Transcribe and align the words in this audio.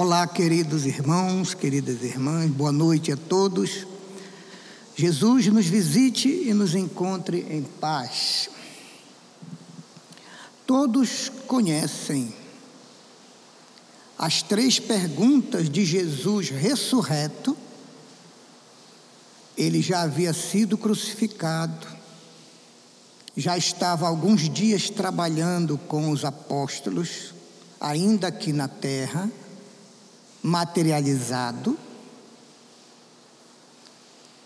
Olá, 0.00 0.28
queridos 0.28 0.86
irmãos, 0.86 1.54
queridas 1.54 2.04
irmãs, 2.04 2.48
boa 2.52 2.70
noite 2.70 3.10
a 3.10 3.16
todos. 3.16 3.84
Jesus 4.94 5.48
nos 5.48 5.66
visite 5.66 6.28
e 6.28 6.54
nos 6.54 6.76
encontre 6.76 7.44
em 7.50 7.64
paz. 7.64 8.48
Todos 10.64 11.28
conhecem 11.48 12.32
as 14.16 14.40
três 14.40 14.78
perguntas 14.78 15.68
de 15.68 15.84
Jesus 15.84 16.50
ressurreto. 16.50 17.56
Ele 19.56 19.82
já 19.82 20.02
havia 20.02 20.32
sido 20.32 20.78
crucificado, 20.78 21.88
já 23.36 23.58
estava 23.58 24.06
alguns 24.06 24.48
dias 24.48 24.90
trabalhando 24.90 25.76
com 25.76 26.10
os 26.10 26.24
apóstolos, 26.24 27.34
ainda 27.80 28.28
aqui 28.28 28.52
na 28.52 28.68
terra 28.68 29.28
materializado. 30.48 31.78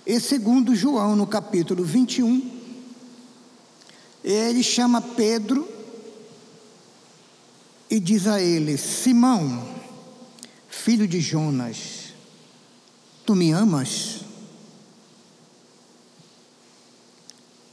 E 0.04 0.18
segundo 0.18 0.74
João, 0.74 1.14
no 1.14 1.26
capítulo 1.26 1.84
21, 1.84 2.60
ele 4.24 4.62
chama 4.62 5.00
Pedro 5.00 5.68
e 7.88 8.00
diz 8.00 8.26
a 8.26 8.42
ele: 8.42 8.76
Simão, 8.76 9.66
filho 10.68 11.06
de 11.06 11.20
Jonas, 11.20 12.12
tu 13.24 13.36
me 13.36 13.52
amas? 13.52 14.22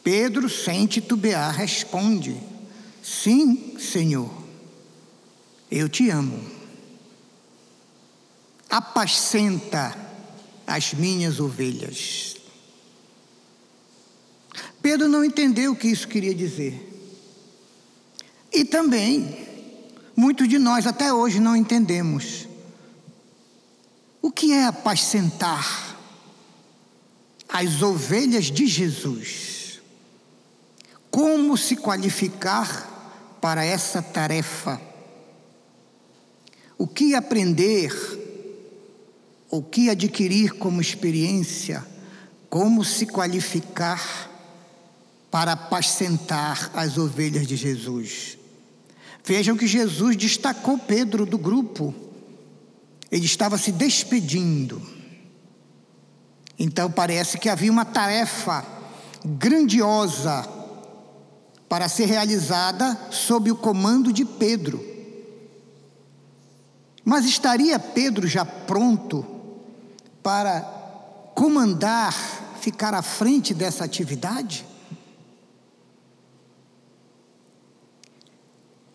Pedro, 0.03 0.47
sem 0.47 0.85
titubear, 0.85 1.55
responde: 1.55 2.39
Sim, 3.01 3.75
Senhor, 3.79 4.31
eu 5.71 5.89
te 5.89 6.11
amo 6.11 6.58
apacenta 8.69 9.97
as 10.67 10.93
minhas 10.93 11.39
ovelhas. 11.39 12.37
Pedro 14.81 15.07
não 15.07 15.25
entendeu 15.25 15.71
o 15.71 15.75
que 15.75 15.87
isso 15.87 16.07
queria 16.07 16.33
dizer. 16.33 16.85
E 18.53 18.63
também, 18.63 19.47
muitos 20.15 20.47
de 20.47 20.57
nós 20.57 20.85
até 20.87 21.11
hoje 21.11 21.39
não 21.39 21.55
entendemos. 21.55 22.47
O 24.21 24.31
que 24.31 24.53
é 24.53 24.65
apacentar 24.65 25.97
as 27.47 27.81
ovelhas 27.81 28.45
de 28.45 28.67
Jesus? 28.67 29.81
Como 31.09 31.57
se 31.57 31.75
qualificar 31.75 33.37
para 33.41 33.65
essa 33.65 34.01
tarefa? 34.01 34.79
O 36.77 36.87
que 36.87 37.15
aprender 37.15 38.08
o 39.49 39.63
que 39.63 39.89
adquirir 39.89 40.53
como 40.53 40.79
experiência, 40.79 41.85
como 42.49 42.83
se 42.83 43.05
qualificar 43.05 44.29
para 45.31 45.53
apacentar 45.53 46.71
as 46.73 46.97
ovelhas 46.97 47.47
de 47.47 47.55
Jesus. 47.55 48.37
Vejam 49.23 49.57
que 49.57 49.67
Jesus 49.67 50.15
destacou 50.15 50.77
Pedro 50.77 51.25
do 51.25 51.37
grupo, 51.37 51.93
ele 53.11 53.25
estava 53.25 53.57
se 53.57 53.71
despedindo. 53.71 54.81
Então 56.57 56.91
parece 56.91 57.37
que 57.37 57.49
havia 57.49 57.71
uma 57.71 57.85
tarefa 57.85 58.65
grandiosa 59.23 60.47
para 61.67 61.87
ser 61.87 62.05
realizada 62.05 62.99
sob 63.11 63.51
o 63.51 63.55
comando 63.55 64.11
de 64.11 64.25
Pedro. 64.25 64.83
Mas 67.05 67.25
estaria 67.25 67.79
Pedro 67.79 68.27
já 68.27 68.43
pronto 68.43 69.38
para 70.29 70.61
comandar, 71.33 72.13
ficar 72.61 72.93
à 72.93 73.01
frente 73.01 73.51
dessa 73.51 73.83
atividade? 73.83 74.63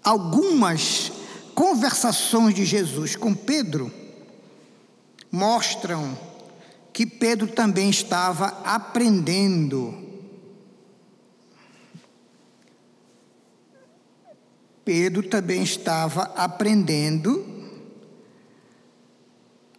Algumas 0.01 1.11
conversações 1.53 2.55
de 2.55 2.65
Jesus 2.65 3.17
com 3.17 3.35
Pedro 3.35 3.93
mostram 5.29 6.17
que 6.93 7.05
Pedro 7.05 7.49
também 7.49 7.91
estava 7.91 8.47
aprendendo. 8.65 9.93
Pedro 14.85 15.29
também 15.29 15.65
estava 15.65 16.33
aprendendo 16.37 17.55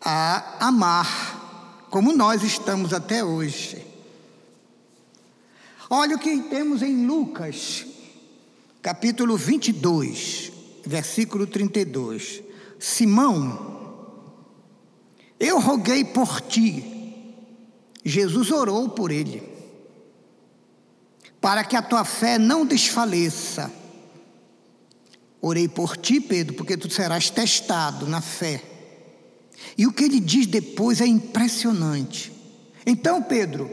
a 0.05 0.67
amar, 0.67 1.34
como 1.95 2.11
nós 2.11 2.43
estamos 2.43 2.91
até 2.91 3.23
hoje. 3.23 3.81
Olha 5.89 6.17
o 6.17 6.19
que 6.19 6.41
temos 6.41 6.81
em 6.81 7.07
Lucas, 7.07 7.85
capítulo 8.81 9.37
22, 9.37 10.51
versículo 10.85 11.47
32. 11.47 12.43
Simão, 12.77 14.11
eu 15.39 15.57
roguei 15.57 16.03
por 16.03 16.41
ti. 16.41 16.83
Jesus 18.03 18.51
orou 18.51 18.89
por 18.89 19.09
ele, 19.09 19.41
para 21.39 21.63
que 21.63 21.77
a 21.77 21.81
tua 21.81 22.03
fé 22.03 22.37
não 22.37 22.65
desfaleça. 22.65 23.71
Orei 25.41 25.69
por 25.69 25.95
ti, 25.95 26.19
Pedro, 26.19 26.55
porque 26.55 26.75
tu 26.75 26.89
serás 26.89 27.29
testado 27.29 28.05
na 28.05 28.19
fé. 28.19 28.74
E 29.77 29.85
o 29.85 29.91
que 29.91 30.03
ele 30.03 30.19
diz 30.19 30.47
depois 30.47 31.01
é 31.01 31.05
impressionante. 31.05 32.31
Então, 32.85 33.21
Pedro, 33.21 33.69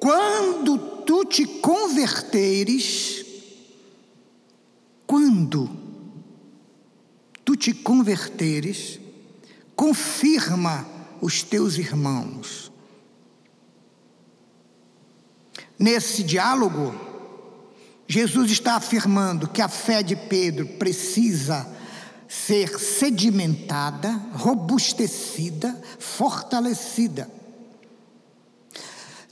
quando 0.00 0.78
tu 1.04 1.24
te 1.24 1.44
converteres, 1.46 3.24
quando 5.06 5.70
tu 7.44 7.56
te 7.56 7.72
converteres, 7.74 9.00
confirma 9.76 10.86
os 11.20 11.42
teus 11.42 11.76
irmãos. 11.76 12.72
Nesse 15.78 16.22
diálogo, 16.22 16.94
Jesus 18.06 18.50
está 18.50 18.76
afirmando 18.76 19.48
que 19.48 19.60
a 19.60 19.68
fé 19.68 20.02
de 20.02 20.14
Pedro 20.14 20.66
precisa 20.78 21.73
ser 22.28 22.78
sedimentada, 22.78 24.10
robustecida, 24.34 25.80
fortalecida. 25.98 27.30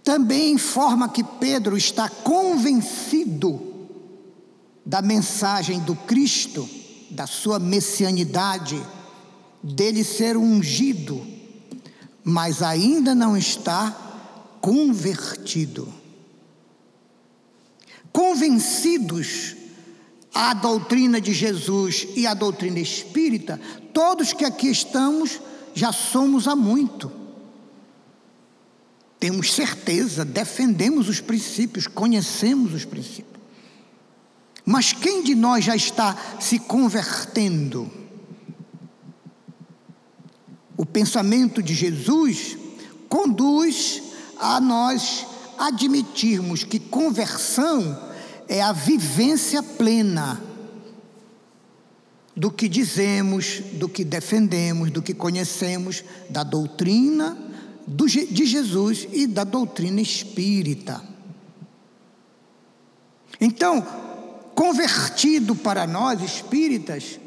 Também 0.04 0.52
informa 0.52 1.08
que 1.08 1.22
Pedro 1.22 1.76
está 1.76 2.08
convencido 2.08 3.60
da 4.84 5.00
mensagem 5.00 5.80
do 5.80 5.94
Cristo, 5.94 6.68
da 7.10 7.26
sua 7.26 7.58
messianidade, 7.58 8.80
dele 9.62 10.02
ser 10.02 10.36
ungido, 10.36 11.24
mas 12.24 12.62
ainda 12.62 13.14
não 13.14 13.36
está 13.36 14.56
convertido. 14.60 15.88
Convencidos 18.12 19.56
a 20.34 20.54
doutrina 20.54 21.20
de 21.20 21.32
Jesus 21.32 22.06
e 22.16 22.26
a 22.26 22.34
doutrina 22.34 22.78
espírita, 22.78 23.60
todos 23.92 24.32
que 24.32 24.44
aqui 24.44 24.68
estamos 24.68 25.40
já 25.74 25.92
somos 25.92 26.48
há 26.48 26.56
muito. 26.56 27.12
Temos 29.18 29.52
certeza, 29.52 30.24
defendemos 30.24 31.08
os 31.08 31.20
princípios, 31.20 31.86
conhecemos 31.86 32.72
os 32.72 32.84
princípios. 32.84 33.40
Mas 34.64 34.92
quem 34.92 35.22
de 35.22 35.34
nós 35.34 35.64
já 35.64 35.76
está 35.76 36.16
se 36.40 36.58
convertendo? 36.58 37.90
O 40.76 40.86
pensamento 40.86 41.62
de 41.62 41.74
Jesus 41.74 42.56
conduz 43.08 44.02
a 44.38 44.60
nós 44.60 45.26
admitirmos 45.58 46.64
que 46.64 46.80
conversão 46.80 48.11
é 48.52 48.60
a 48.60 48.70
vivência 48.70 49.62
plena 49.62 50.38
do 52.36 52.50
que 52.50 52.68
dizemos, 52.68 53.62
do 53.72 53.88
que 53.88 54.04
defendemos, 54.04 54.90
do 54.90 55.00
que 55.00 55.14
conhecemos, 55.14 56.04
da 56.28 56.42
doutrina 56.42 57.34
de 57.88 58.44
Jesus 58.44 59.08
e 59.10 59.26
da 59.26 59.42
doutrina 59.42 60.02
espírita. 60.02 61.02
Então, 63.40 63.80
convertido 64.54 65.56
para 65.56 65.86
nós 65.86 66.20
espíritas 66.20 67.18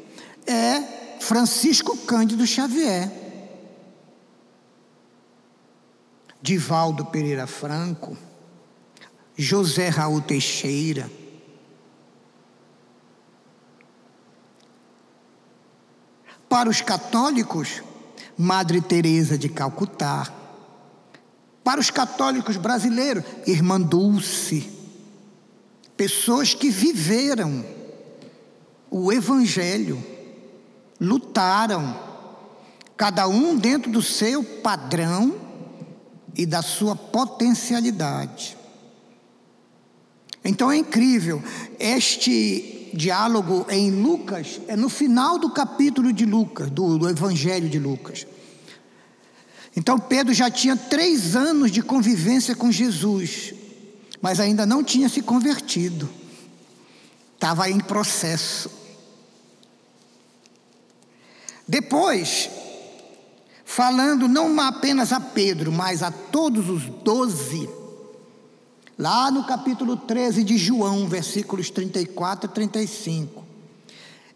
é 0.46 1.18
Francisco 1.18 1.96
Cândido 1.96 2.46
Xavier, 2.46 3.10
Divaldo 6.40 7.04
Pereira 7.06 7.48
Franco, 7.48 8.16
José 9.36 9.88
Raul 9.88 10.22
Teixeira. 10.22 11.10
Para 16.48 16.70
os 16.70 16.80
católicos, 16.80 17.82
Madre 18.36 18.80
Teresa 18.80 19.36
de 19.36 19.48
Calcutá. 19.48 20.32
Para 21.62 21.80
os 21.80 21.90
católicos 21.90 22.56
brasileiros, 22.56 23.24
Irmã 23.46 23.80
Dulce. 23.80 24.72
Pessoas 25.96 26.54
que 26.54 26.70
viveram 26.70 27.64
o 28.90 29.12
Evangelho, 29.12 30.02
lutaram, 31.00 31.98
cada 32.96 33.28
um 33.28 33.56
dentro 33.56 33.90
do 33.90 34.00
seu 34.00 34.42
padrão 34.42 35.34
e 36.34 36.46
da 36.46 36.62
sua 36.62 36.94
potencialidade. 36.96 38.55
Então 40.46 40.70
é 40.70 40.76
incrível, 40.76 41.42
este 41.78 42.90
diálogo 42.94 43.66
em 43.68 43.90
Lucas 43.90 44.60
é 44.68 44.76
no 44.76 44.88
final 44.88 45.38
do 45.38 45.50
capítulo 45.50 46.12
de 46.12 46.24
Lucas, 46.24 46.70
do, 46.70 46.98
do 46.98 47.08
Evangelho 47.08 47.68
de 47.68 47.78
Lucas. 47.78 48.26
Então 49.76 49.98
Pedro 49.98 50.32
já 50.32 50.50
tinha 50.50 50.76
três 50.76 51.34
anos 51.34 51.70
de 51.70 51.82
convivência 51.82 52.54
com 52.54 52.70
Jesus, 52.70 53.52
mas 54.22 54.38
ainda 54.38 54.64
não 54.64 54.82
tinha 54.82 55.08
se 55.08 55.20
convertido, 55.20 56.08
estava 57.34 57.68
em 57.68 57.80
processo. 57.80 58.70
Depois, 61.68 62.48
falando 63.64 64.28
não 64.28 64.58
apenas 64.60 65.12
a 65.12 65.18
Pedro, 65.18 65.72
mas 65.72 66.02
a 66.02 66.10
todos 66.10 66.70
os 66.70 66.84
doze, 67.02 67.68
lá 68.98 69.30
no 69.30 69.44
capítulo 69.44 69.96
13 69.96 70.42
de 70.42 70.56
João, 70.56 71.08
versículos 71.08 71.70
34 71.70 72.50
e 72.50 72.54
35. 72.54 73.44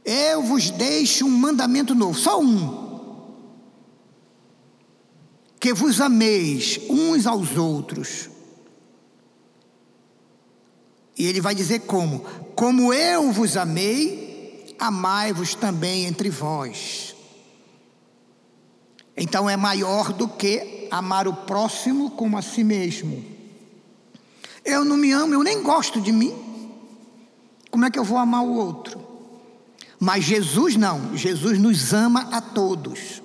Eu 0.05 0.43
vos 0.43 0.71
deixo 0.71 1.27
um 1.27 1.31
mandamento 1.31 1.95
novo, 1.95 2.19
só 2.19 2.41
um. 2.41 2.91
Que 5.59 5.75
vos 5.75 6.01
ameis 6.01 6.81
uns 6.89 7.27
aos 7.27 7.57
outros. 7.57 8.31
E 11.19 11.27
ele 11.27 11.41
vai 11.41 11.55
dizer 11.55 11.81
como: 11.81 12.21
Como 12.55 12.95
eu 12.95 13.31
vos 13.31 13.57
amei, 13.57 14.75
amai-vos 14.79 15.55
também 15.55 16.07
entre 16.07 16.31
vós. 16.31 17.15
Então 19.15 19.51
é 19.51 19.57
maior 19.57 20.15
do 20.15 20.27
que 20.27 20.89
amar 20.91 21.29
o 21.29 21.35
próximo 21.35 22.11
como 22.13 22.39
a 22.39 22.43
si 22.43 22.65
mesmo. 22.65 23.40
Eu 24.65 24.85
não 24.85 24.97
me 24.97 25.13
amo, 25.13 25.35
eu 25.35 25.43
nem 25.43 25.63
gosto 25.63 26.01
de 26.01 26.13
mim. 26.13 26.35
Como 27.71 27.85
é 27.85 27.91
que 27.91 27.99
eu 27.99 28.05
vou 28.05 28.19
amar 28.19 28.43
o 28.43 28.55
outro? 28.55 29.01
Mas 29.99 30.25
Jesus 30.25 30.77
não, 30.77 31.17
Jesus 31.17 31.59
nos 31.59 31.93
ama 31.93 32.29
a 32.33 32.41
todos. 32.41 33.23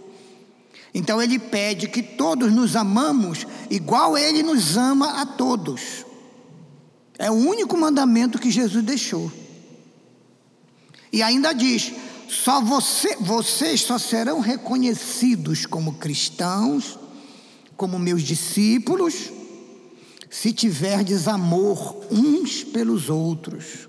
Então 0.93 1.21
ele 1.21 1.39
pede 1.39 1.87
que 1.87 2.01
todos 2.01 2.53
nos 2.53 2.75
amamos 2.75 3.45
igual 3.69 4.17
ele 4.17 4.43
nos 4.43 4.77
ama 4.77 5.21
a 5.21 5.25
todos. 5.25 6.05
É 7.17 7.29
o 7.31 7.33
único 7.33 7.77
mandamento 7.77 8.39
que 8.39 8.51
Jesus 8.51 8.83
deixou. 8.83 9.31
E 11.11 11.21
ainda 11.23 11.53
diz: 11.53 11.93
só 12.27 12.61
você, 12.61 13.15
vocês 13.17 13.81
só 13.81 13.97
serão 13.97 14.39
reconhecidos 14.39 15.65
como 15.65 15.93
cristãos, 15.93 16.99
como 17.77 17.99
meus 17.99 18.21
discípulos, 18.21 19.31
se 20.41 20.51
tiverdes 20.51 21.29
amor 21.29 21.95
uns 22.11 22.61
pelos 22.61 23.09
outros. 23.09 23.87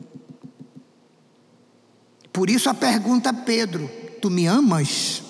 Por 2.32 2.48
isso 2.48 2.70
a 2.70 2.74
pergunta 2.74 3.32
Pedro: 3.32 3.90
Tu 4.22 4.30
me 4.30 4.46
amas? 4.46 5.22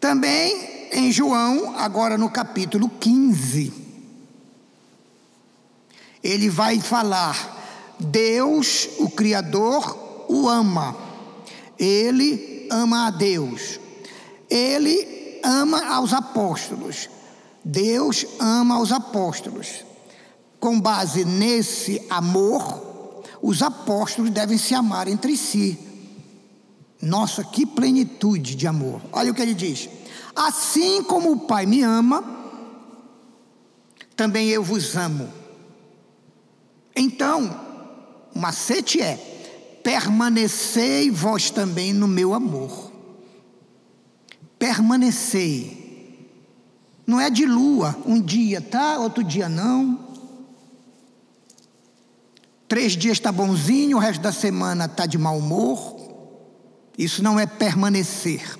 Também 0.00 0.88
em 0.90 1.12
João, 1.12 1.78
agora 1.78 2.18
no 2.18 2.28
capítulo 2.28 2.88
15, 2.88 3.72
ele 6.20 6.50
vai 6.50 6.80
falar: 6.80 7.94
Deus, 8.00 8.88
o 8.98 9.08
Criador, 9.08 10.26
o 10.28 10.48
ama. 10.48 10.96
Ele 11.78 12.66
ama 12.72 13.06
a 13.06 13.10
Deus. 13.10 13.78
Ele 14.50 15.40
ama 15.44 15.94
aos 15.94 16.12
apóstolos. 16.12 17.08
Deus 17.68 18.24
ama 18.38 18.78
os 18.78 18.92
apóstolos. 18.92 19.84
Com 20.60 20.80
base 20.80 21.24
nesse 21.24 22.00
amor, 22.08 23.24
os 23.42 23.60
apóstolos 23.60 24.30
devem 24.30 24.56
se 24.56 24.72
amar 24.72 25.08
entre 25.08 25.36
si. 25.36 25.76
Nossa, 27.02 27.42
que 27.42 27.66
plenitude 27.66 28.54
de 28.54 28.68
amor. 28.68 29.02
Olha 29.12 29.32
o 29.32 29.34
que 29.34 29.42
ele 29.42 29.52
diz: 29.52 29.88
Assim 30.34 31.02
como 31.02 31.32
o 31.32 31.40
Pai 31.40 31.66
me 31.66 31.82
ama, 31.82 32.22
também 34.14 34.48
eu 34.48 34.62
vos 34.62 34.96
amo. 34.96 35.28
Então, 36.94 37.50
o 38.32 38.38
macete 38.38 39.02
é: 39.02 39.16
permanecei 39.82 41.10
vós 41.10 41.50
também 41.50 41.92
no 41.92 42.06
meu 42.06 42.32
amor. 42.32 42.92
Permanecei. 44.56 45.75
Não 47.06 47.20
é 47.20 47.30
de 47.30 47.46
lua, 47.46 47.96
um 48.04 48.20
dia 48.20 48.60
tá, 48.60 48.98
outro 48.98 49.22
dia 49.22 49.48
não. 49.48 50.06
Três 52.68 52.96
dias 52.96 53.18
está 53.18 53.30
bonzinho, 53.30 53.96
o 53.96 54.00
resto 54.00 54.20
da 54.20 54.32
semana 54.32 54.86
está 54.86 55.06
de 55.06 55.16
mau 55.16 55.38
humor. 55.38 55.96
Isso 56.98 57.22
não 57.22 57.38
é 57.38 57.46
permanecer. 57.46 58.58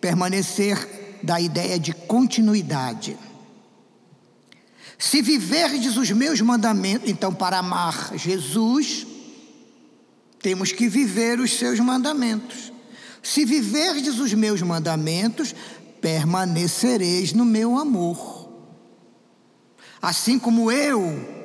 Permanecer 0.00 1.18
da 1.22 1.40
ideia 1.40 1.78
de 1.78 1.92
continuidade. 1.92 3.16
Se 4.96 5.22
viverdes 5.22 5.96
os 5.96 6.10
meus 6.10 6.40
mandamentos, 6.40 7.08
então 7.08 7.32
para 7.32 7.58
amar 7.58 8.12
Jesus, 8.16 9.06
temos 10.40 10.72
que 10.72 10.88
viver 10.88 11.40
os 11.40 11.52
seus 11.56 11.80
mandamentos. 11.80 12.72
Se 13.22 13.44
viverdes 13.44 14.18
os 14.18 14.32
meus 14.34 14.62
mandamentos, 14.62 15.54
permanecereis 16.00 17.32
no 17.32 17.44
meu 17.44 17.78
amor. 17.78 18.48
Assim 20.00 20.38
como 20.38 20.70
eu 20.70 21.38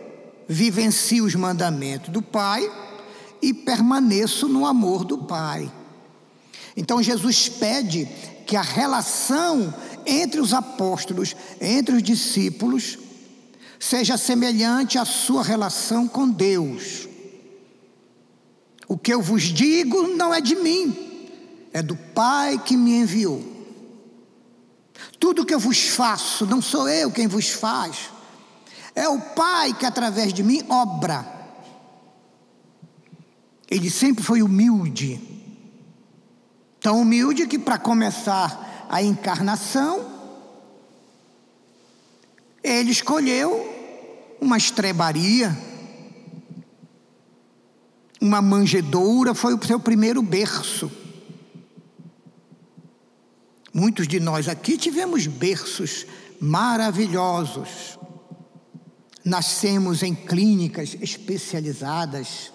vivencio 0.47 1.25
os 1.25 1.35
mandamentos 1.35 2.09
do 2.09 2.21
Pai 2.21 2.69
e 3.41 3.53
permaneço 3.53 4.47
no 4.47 4.65
amor 4.65 5.03
do 5.03 5.19
Pai. 5.19 5.71
Então 6.75 7.01
Jesus 7.01 7.49
pede 7.49 8.07
que 8.45 8.55
a 8.55 8.61
relação 8.61 9.73
entre 10.05 10.39
os 10.39 10.53
apóstolos, 10.53 11.35
entre 11.59 11.95
os 11.95 12.03
discípulos, 12.03 12.97
seja 13.79 14.17
semelhante 14.17 14.97
à 14.97 15.05
sua 15.05 15.43
relação 15.43 16.07
com 16.07 16.29
Deus. 16.29 17.07
O 18.87 18.97
que 18.97 19.13
eu 19.13 19.21
vos 19.21 19.43
digo 19.43 20.07
não 20.15 20.33
é 20.33 20.39
de 20.39 20.55
mim, 20.55 21.29
é 21.71 21.81
do 21.81 21.95
Pai 21.95 22.61
que 22.63 22.77
me 22.77 22.95
enviou. 22.95 23.52
Tudo 25.19 25.45
que 25.45 25.53
eu 25.53 25.59
vos 25.59 25.89
faço, 25.89 26.45
não 26.45 26.61
sou 26.61 26.87
eu 26.89 27.11
quem 27.11 27.27
vos 27.27 27.49
faz, 27.49 28.09
é 28.95 29.07
o 29.07 29.19
Pai 29.19 29.73
que 29.73 29.85
através 29.85 30.33
de 30.33 30.43
mim 30.43 30.63
obra. 30.69 31.25
Ele 33.69 33.89
sempre 33.89 34.23
foi 34.23 34.41
humilde, 34.41 35.19
tão 36.79 37.01
humilde 37.01 37.47
que, 37.47 37.57
para 37.57 37.77
começar 37.77 38.87
a 38.89 39.01
encarnação, 39.01 40.05
ele 42.63 42.91
escolheu 42.91 43.69
uma 44.39 44.57
estrebaria 44.57 45.57
uma 48.23 48.41
manjedoura 48.41 49.33
foi 49.33 49.53
o 49.53 49.65
seu 49.65 49.77
primeiro 49.77 50.21
berço. 50.21 50.89
Muitos 53.73 54.07
de 54.07 54.19
nós 54.19 54.47
aqui 54.47 54.77
tivemos 54.77 55.25
berços 55.25 56.05
maravilhosos. 56.39 57.97
Nascemos 59.25 60.03
em 60.03 60.13
clínicas 60.13 60.95
especializadas. 61.01 62.51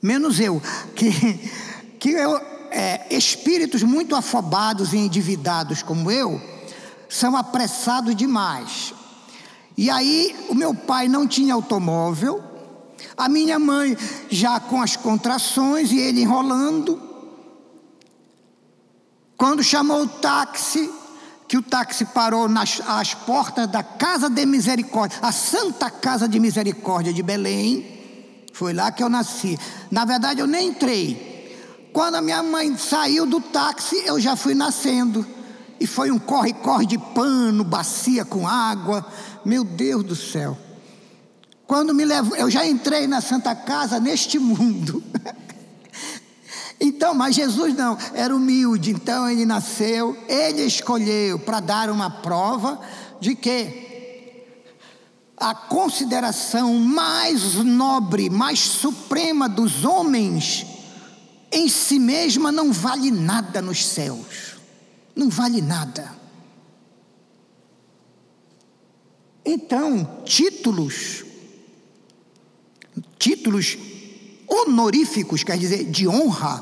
Menos 0.00 0.38
eu, 0.38 0.62
que, 0.94 1.10
que 1.98 2.10
eu, 2.10 2.36
é, 2.70 3.14
espíritos 3.14 3.82
muito 3.82 4.14
afobados 4.14 4.92
e 4.92 4.98
endividados 4.98 5.82
como 5.82 6.12
eu, 6.12 6.40
são 7.08 7.36
apressados 7.36 8.14
demais. 8.14 8.94
E 9.76 9.90
aí, 9.90 10.36
o 10.48 10.54
meu 10.54 10.74
pai 10.74 11.08
não 11.08 11.26
tinha 11.26 11.54
automóvel, 11.54 12.49
a 13.20 13.28
minha 13.28 13.58
mãe 13.58 13.96
já 14.30 14.58
com 14.58 14.80
as 14.80 14.96
contrações 14.96 15.92
e 15.92 15.98
ele 15.98 16.22
enrolando. 16.22 17.00
Quando 19.36 19.62
chamou 19.62 20.02
o 20.02 20.08
táxi, 20.08 20.90
que 21.46 21.56
o 21.56 21.62
táxi 21.62 22.04
parou 22.04 22.48
nas 22.48 22.80
as 22.86 23.14
portas 23.14 23.66
da 23.66 23.82
Casa 23.82 24.30
de 24.30 24.46
Misericórdia, 24.46 25.18
a 25.20 25.32
Santa 25.32 25.90
Casa 25.90 26.28
de 26.28 26.38
Misericórdia 26.38 27.12
de 27.12 27.22
Belém, 27.22 28.46
foi 28.52 28.72
lá 28.72 28.90
que 28.92 29.02
eu 29.02 29.08
nasci. 29.08 29.58
Na 29.90 30.04
verdade, 30.04 30.40
eu 30.40 30.46
nem 30.46 30.68
entrei. 30.68 31.88
Quando 31.92 32.16
a 32.16 32.22
minha 32.22 32.42
mãe 32.42 32.76
saiu 32.76 33.26
do 33.26 33.40
táxi, 33.40 33.96
eu 34.06 34.20
já 34.20 34.36
fui 34.36 34.54
nascendo. 34.54 35.26
E 35.80 35.86
foi 35.86 36.10
um 36.10 36.18
corre-corre 36.18 36.86
de 36.86 36.98
pano, 36.98 37.64
bacia 37.64 38.24
com 38.24 38.46
água. 38.46 39.04
Meu 39.44 39.64
Deus 39.64 40.04
do 40.04 40.14
céu. 40.14 40.56
Quando 41.70 41.94
me 41.94 42.04
levou, 42.04 42.36
eu 42.36 42.50
já 42.50 42.66
entrei 42.66 43.06
na 43.06 43.20
Santa 43.20 43.54
Casa 43.54 44.00
neste 44.00 44.40
mundo. 44.40 45.00
então, 46.80 47.14
mas 47.14 47.36
Jesus 47.36 47.72
não, 47.74 47.96
era 48.12 48.34
humilde, 48.34 48.90
então 48.90 49.30
ele 49.30 49.46
nasceu, 49.46 50.18
ele 50.28 50.62
escolheu 50.62 51.38
para 51.38 51.60
dar 51.60 51.88
uma 51.88 52.10
prova 52.10 52.80
de 53.20 53.36
que 53.36 54.42
a 55.36 55.54
consideração 55.54 56.74
mais 56.74 57.54
nobre, 57.54 58.28
mais 58.28 58.58
suprema 58.58 59.48
dos 59.48 59.84
homens, 59.84 60.66
em 61.52 61.68
si 61.68 62.00
mesma 62.00 62.50
não 62.50 62.72
vale 62.72 63.12
nada 63.12 63.62
nos 63.62 63.86
céus, 63.86 64.56
não 65.14 65.28
vale 65.28 65.62
nada. 65.62 66.18
Então, 69.44 70.22
títulos, 70.24 71.29
títulos 73.20 73.76
honoríficos, 74.48 75.44
quer 75.44 75.58
dizer, 75.58 75.84
de 75.84 76.08
honra, 76.08 76.60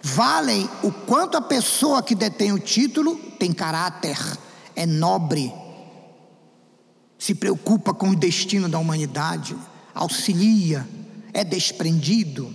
valem 0.00 0.68
o 0.82 0.90
quanto 0.90 1.36
a 1.36 1.42
pessoa 1.42 2.02
que 2.02 2.14
detém 2.14 2.50
o 2.52 2.58
título 2.58 3.14
tem 3.38 3.52
caráter, 3.52 4.18
é 4.74 4.86
nobre, 4.86 5.52
se 7.18 7.34
preocupa 7.34 7.92
com 7.94 8.10
o 8.10 8.16
destino 8.16 8.68
da 8.68 8.78
humanidade, 8.78 9.54
auxilia, 9.94 10.88
é 11.32 11.44
desprendido. 11.44 12.52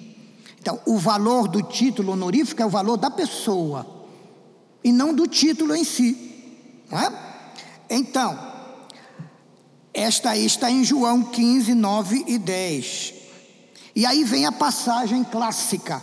Então, 0.60 0.82
o 0.86 0.98
valor 0.98 1.48
do 1.48 1.62
título 1.62 2.14
honorífico 2.14 2.62
é 2.62 2.66
o 2.66 2.70
valor 2.70 2.98
da 2.98 3.10
pessoa 3.10 3.88
e 4.84 4.92
não 4.92 5.14
do 5.14 5.28
título 5.28 5.74
em 5.74 5.84
si. 5.84 6.84
É? 6.92 7.96
Então, 7.96 8.57
esta 10.00 10.32
aí 10.32 10.46
está 10.46 10.72
em 10.72 10.84
João 10.84 11.24
15, 11.24 11.74
9 11.74 12.24
e 12.28 12.38
10. 12.38 13.14
E 13.96 14.06
aí 14.06 14.24
vem 14.24 14.46
a 14.46 14.52
passagem 14.52 15.24
clássica. 15.24 16.02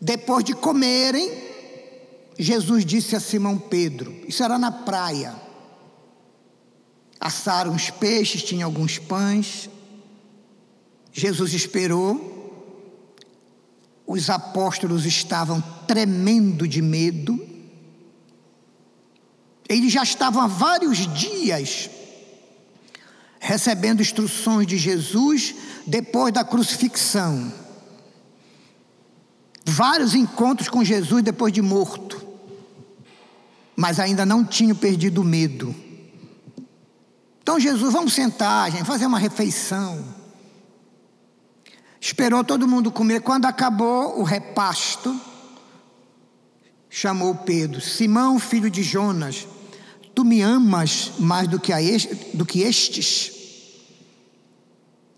Depois 0.00 0.44
de 0.44 0.54
comerem, 0.54 1.30
Jesus 2.38 2.84
disse 2.84 3.16
a 3.16 3.20
Simão 3.20 3.58
Pedro: 3.58 4.14
Isso 4.28 4.42
era 4.42 4.58
na 4.58 4.70
praia 4.70 5.50
assaram 7.20 7.74
os 7.74 7.90
peixes, 7.90 8.42
tinha 8.42 8.64
alguns 8.64 8.98
pães. 8.98 9.68
Jesus 11.12 11.52
esperou. 11.52 12.38
Os 14.06 14.30
apóstolos 14.30 15.04
estavam 15.04 15.60
tremendo 15.86 16.66
de 16.66 16.80
medo. 16.80 17.46
Eles 19.68 19.92
já 19.92 20.02
estavam 20.02 20.42
há 20.42 20.46
vários 20.46 21.06
dias 21.14 21.90
recebendo 23.40 24.02
instruções 24.02 24.66
de 24.66 24.76
Jesus 24.76 25.54
depois 25.86 26.32
da 26.32 26.44
crucifixão. 26.44 27.50
Vários 29.64 30.14
encontros 30.14 30.68
com 30.68 30.84
Jesus 30.84 31.22
depois 31.22 31.52
de 31.52 31.62
morto, 31.62 32.24
mas 33.74 33.98
ainda 33.98 34.26
não 34.26 34.44
tinham 34.44 34.76
perdido 34.76 35.22
o 35.22 35.24
medo. 35.24 35.74
Então 37.42 37.58
Jesus, 37.58 37.92
vamos 37.92 38.12
sentar, 38.12 38.70
gente, 38.70 38.84
fazer 38.84 39.06
uma 39.06 39.18
refeição. 39.18 40.04
Esperou 41.98 42.44
todo 42.44 42.68
mundo 42.68 42.92
comer. 42.92 43.20
Quando 43.20 43.46
acabou 43.46 44.20
o 44.20 44.22
repasto, 44.22 45.18
chamou 46.88 47.34
Pedro: 47.34 47.80
Simão, 47.80 48.38
filho 48.38 48.70
de 48.70 48.82
Jonas, 48.82 49.46
tu 50.20 50.24
me 50.24 50.42
amas 50.42 51.12
mais 51.18 51.48
do 51.48 51.58
que, 51.58 51.72
este, 51.72 52.36
do 52.36 52.44
que 52.44 52.60
estes? 52.60 53.32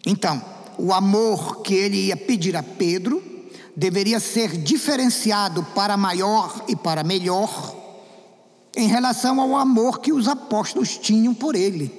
Então, 0.06 0.40
o 0.78 0.92
amor 0.92 1.60
que 1.62 1.74
ele 1.74 2.06
ia 2.06 2.16
pedir 2.16 2.56
a 2.56 2.62
Pedro 2.62 3.20
deveria 3.74 4.20
ser 4.20 4.56
diferenciado 4.56 5.64
para 5.74 5.96
maior 5.96 6.64
e 6.68 6.76
para 6.76 7.02
melhor 7.02 7.76
em 8.76 8.86
relação 8.86 9.40
ao 9.40 9.56
amor 9.56 9.98
que 9.98 10.12
os 10.12 10.28
apóstolos 10.28 10.96
tinham 10.96 11.34
por 11.34 11.56
ele. 11.56 11.90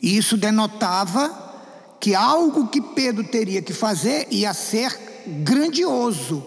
E 0.00 0.16
isso 0.16 0.36
denotava 0.36 1.96
que 1.98 2.14
algo 2.14 2.68
que 2.68 2.80
Pedro 2.80 3.24
teria 3.24 3.60
que 3.60 3.72
fazer 3.72 4.28
ia 4.30 4.54
ser 4.54 4.96
grandioso, 5.42 6.44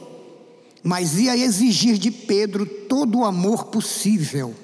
mas 0.81 1.19
ia 1.19 1.35
exigir 1.35 1.97
de 1.97 2.11
Pedro 2.11 2.65
todo 2.65 3.19
o 3.19 3.25
amor 3.25 3.65
possível. 3.65 4.55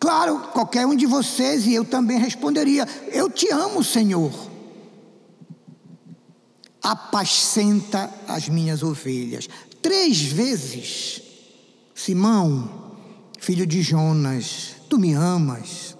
Claro, 0.00 0.40
qualquer 0.52 0.86
um 0.86 0.96
de 0.96 1.06
vocês 1.06 1.66
e 1.66 1.74
eu 1.74 1.84
também 1.84 2.18
responderia: 2.18 2.88
Eu 3.12 3.30
te 3.30 3.48
amo, 3.52 3.84
Senhor. 3.84 4.32
Apacenta 6.82 8.10
as 8.26 8.48
minhas 8.48 8.82
ovelhas. 8.82 9.48
Três 9.80 10.22
vezes, 10.22 11.22
Simão, 11.94 12.96
filho 13.38 13.66
de 13.66 13.82
Jonas, 13.82 14.74
tu 14.88 14.98
me 14.98 15.12
amas 15.12 15.94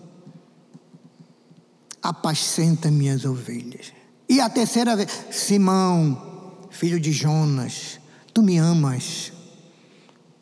apacenta 2.02 2.90
minhas 2.90 3.24
ovelhas. 3.24 3.92
E 4.28 4.40
a 4.40 4.48
terceira 4.48 4.96
vez, 4.96 5.08
Simão, 5.30 6.68
filho 6.70 7.00
de 7.00 7.12
Jonas, 7.12 8.00
tu 8.32 8.42
me 8.42 8.58
amas. 8.58 9.32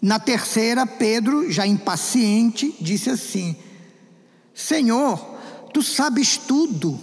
Na 0.00 0.18
terceira, 0.18 0.86
Pedro, 0.86 1.50
já 1.50 1.66
impaciente, 1.66 2.74
disse 2.80 3.10
assim: 3.10 3.56
Senhor, 4.54 5.18
tu 5.72 5.82
sabes 5.82 6.36
tudo, 6.36 6.98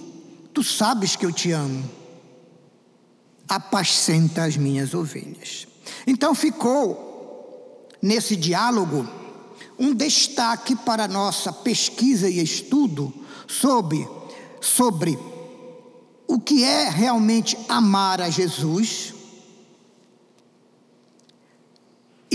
tu 0.54 0.64
sabes 0.64 1.16
que 1.16 1.25
eu 1.25 1.32
te 1.32 1.52
amo. 1.52 1.84
Apacenta 3.48 4.46
as 4.46 4.58
minhas 4.58 4.94
ovelhas. 4.94 5.68
Então 6.08 6.34
ficou 6.34 7.90
nesse 8.02 8.36
diálogo 8.36 9.08
um 9.78 9.94
destaque 9.94 10.75
para 10.75 11.08
nossa 11.08 11.52
pesquisa 11.52 12.30
e 12.30 12.42
estudo 12.42 13.14
sobre 13.48 14.08
sobre 14.62 15.18
o 16.28 16.40
que 16.40 16.64
é 16.64 16.90
realmente 16.90 17.58
amar 17.70 18.20
a 18.20 18.30
Jesus 18.30 19.14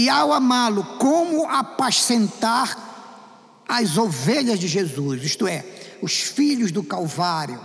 e, 0.01 0.09
ao 0.09 0.33
amá-lo, 0.33 0.83
como 0.99 1.47
apacentar 1.47 3.63
as 3.69 3.99
ovelhas 3.99 4.59
de 4.59 4.67
Jesus, 4.67 5.23
isto 5.23 5.47
é, 5.47 5.63
os 6.01 6.23
filhos 6.23 6.73
do 6.73 6.83
Calvário. 6.83 7.61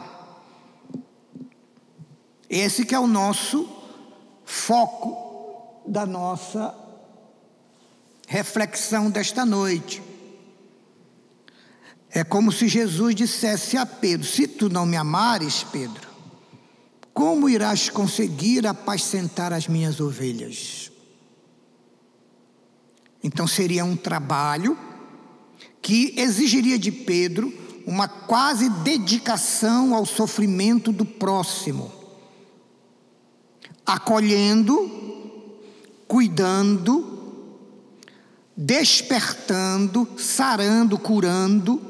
Esse 2.49 2.83
que 2.83 2.93
é 2.93 2.99
o 2.99 3.07
nosso 3.07 3.69
foco 4.43 5.81
da 5.87 6.05
nossa 6.05 6.75
reflexão 8.27 9.09
desta 9.09 9.45
noite. 9.45 10.03
É 12.09 12.21
como 12.21 12.51
se 12.51 12.67
Jesus 12.67 13.15
dissesse 13.15 13.77
a 13.77 13.85
Pedro: 13.85 14.27
Se 14.27 14.45
tu 14.45 14.67
não 14.67 14.85
me 14.85 14.97
amares, 14.97 15.63
Pedro, 15.63 16.09
como 17.13 17.47
irás 17.47 17.89
conseguir 17.89 18.67
apacentar 18.67 19.53
as 19.53 19.69
minhas 19.69 20.01
ovelhas? 20.01 20.84
Então 23.25 23.47
seria 23.47 23.83
um 23.83 23.95
trabalho 23.97 24.77
que 25.81 26.13
exigiria 26.15 26.77
de 26.77 26.91
Pedro 26.91 27.51
uma 27.87 28.07
quase 28.07 28.69
dedicação 28.69 29.95
ao 29.95 30.05
sofrimento 30.05 30.91
do 30.91 31.03
próximo, 31.03 31.91
acolhendo, 33.83 34.91
cuidando, 36.07 37.03
despertando, 38.55 40.07
sarando, 40.17 40.99
curando 40.99 41.81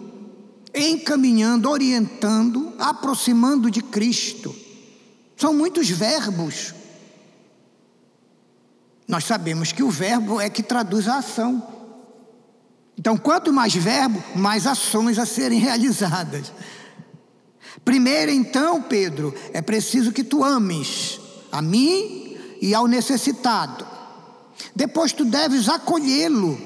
encaminhando, 0.77 1.70
orientando, 1.70 2.74
aproximando 2.77 3.72
de 3.72 3.82
Cristo. 3.82 4.54
São 5.38 5.54
muitos 5.54 5.89
verbos. 5.89 6.74
Nós 9.08 9.24
sabemos 9.24 9.72
que 9.72 9.84
o 9.84 9.90
verbo 9.90 10.42
é 10.42 10.50
que 10.50 10.64
traduz 10.64 11.08
a 11.08 11.18
ação. 11.18 11.76
Então, 12.98 13.18
quanto 13.18 13.52
mais 13.52 13.76
verbo, 13.76 14.24
mais 14.36 14.66
ações 14.66 15.20
a 15.20 15.26
serem 15.26 15.60
realizadas. 15.60 16.52
Primeiro, 17.84 18.32
então, 18.32 18.82
Pedro, 18.82 19.34
é 19.54 19.62
preciso 19.62 20.12
que 20.12 20.24
tu 20.24 20.44
ames 20.44 21.20
a 21.52 21.62
mim 21.62 22.38
e 22.62 22.74
ao 22.74 22.88
necessitado. 22.88 23.86
Depois, 24.76 25.12
tu 25.12 25.26
deves 25.26 25.70
acolhê-lo. 25.70 26.60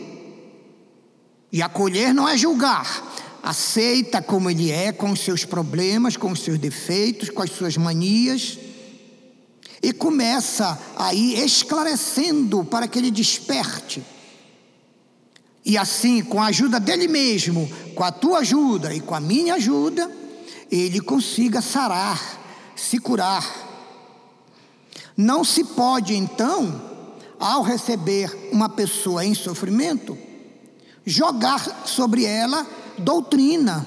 E 1.52 1.64
acolher 1.64 2.14
não 2.14 2.30
é 2.30 2.38
julgar, 2.38 3.04
aceita 3.42 4.22
como 4.22 4.52
ele 4.52 4.70
é, 4.72 4.92
com 4.92 5.12
os 5.12 5.20
seus 5.20 5.44
problemas, 5.44 6.16
com 6.16 6.32
os 6.32 6.42
seus 6.42 6.60
defeitos, 6.60 7.30
com 7.30 7.42
as 7.42 7.50
suas 7.50 7.76
manias. 7.76 8.60
E 9.82 9.94
começa 9.94 10.80
aí 10.98 11.36
esclarecendo 11.40 12.66
para 12.66 12.88
que 12.88 13.00
ele 13.00 13.12
desperte. 13.12 14.04
E 15.64 15.78
assim, 15.78 16.24
com 16.24 16.42
a 16.42 16.48
ajuda 16.48 16.80
dele 16.80 17.08
mesmo, 17.08 17.70
com 17.96 18.04
a 18.04 18.12
tua 18.12 18.40
ajuda 18.40 18.94
e 18.94 19.00
com 19.00 19.14
a 19.14 19.20
minha 19.20 19.56
ajuda, 19.56 20.10
ele 20.72 21.00
consiga 21.00 21.62
sarar, 21.62 22.20
se 22.76 23.00
curar. 23.00 23.46
Não 25.16 25.44
se 25.44 25.64
pode, 25.64 26.16
então, 26.16 26.82
ao 27.40 27.62
receber 27.62 28.50
uma 28.52 28.70
pessoa 28.70 29.26
em 29.26 29.34
sofrimento, 29.34 30.18
jogar 31.06 31.86
sobre 31.86 32.26
ela 32.26 32.66
doutrina. 32.98 33.86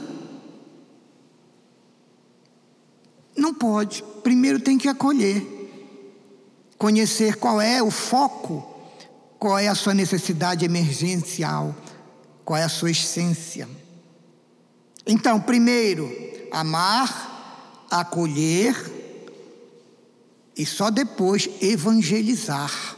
Não 3.37 3.55
pode. 3.55 4.05
Primeiro 4.23 4.61
tem 4.61 4.77
que 4.79 4.89
acolher, 4.89 5.52
conhecer 6.83 7.37
qual 7.37 7.61
é 7.61 7.81
o 7.81 7.93
foco, 7.93 8.69
qual 9.39 9.57
é 9.57 9.69
a 9.69 9.75
sua 9.75 9.95
necessidade 9.95 10.65
emergencial, 10.65 11.73
qual 12.45 12.59
é 12.59 12.65
a 12.65 12.69
sua 12.69 12.91
essência. 12.91 13.69
Então, 15.07 15.41
primeiro, 15.41 16.11
amar, 16.51 17.87
acolher 17.89 18.75
e 20.57 20.67
só 20.67 20.91
depois 20.91 21.49
evangelizar. 21.61 22.97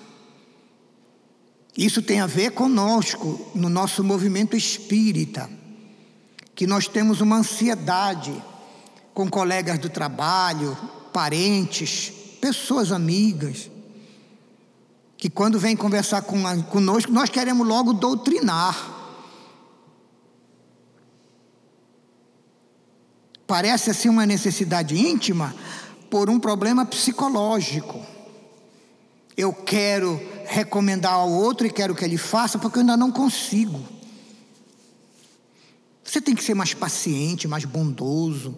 Isso 1.76 2.00
tem 2.00 2.20
a 2.20 2.26
ver 2.26 2.52
conosco, 2.52 3.38
no 3.54 3.68
nosso 3.68 4.02
movimento 4.02 4.56
espírita, 4.56 5.50
que 6.54 6.66
nós 6.66 6.88
temos 6.88 7.20
uma 7.20 7.36
ansiedade 7.36 8.32
com 9.12 9.28
colegas 9.28 9.78
do 9.78 9.90
trabalho, 9.90 10.74
parentes, 11.12 12.10
pessoas 12.40 12.90
amigas, 12.90 13.73
que 15.24 15.30
quando 15.30 15.58
vêm 15.58 15.74
conversar 15.74 16.20
com, 16.20 16.62
conosco, 16.64 17.10
nós 17.10 17.30
queremos 17.30 17.66
logo 17.66 17.94
doutrinar. 17.94 18.76
Parece 23.46 23.88
assim 23.88 24.10
uma 24.10 24.26
necessidade 24.26 24.94
íntima 24.94 25.54
por 26.10 26.28
um 26.28 26.38
problema 26.38 26.84
psicológico. 26.84 28.04
Eu 29.34 29.50
quero 29.50 30.20
recomendar 30.44 31.14
ao 31.14 31.30
outro 31.30 31.66
e 31.66 31.70
quero 31.70 31.94
que 31.94 32.04
ele 32.04 32.18
faça 32.18 32.58
porque 32.58 32.76
eu 32.76 32.80
ainda 32.80 32.94
não 32.94 33.10
consigo. 33.10 33.82
Você 36.04 36.20
tem 36.20 36.34
que 36.34 36.44
ser 36.44 36.52
mais 36.52 36.74
paciente, 36.74 37.48
mais 37.48 37.64
bondoso. 37.64 38.54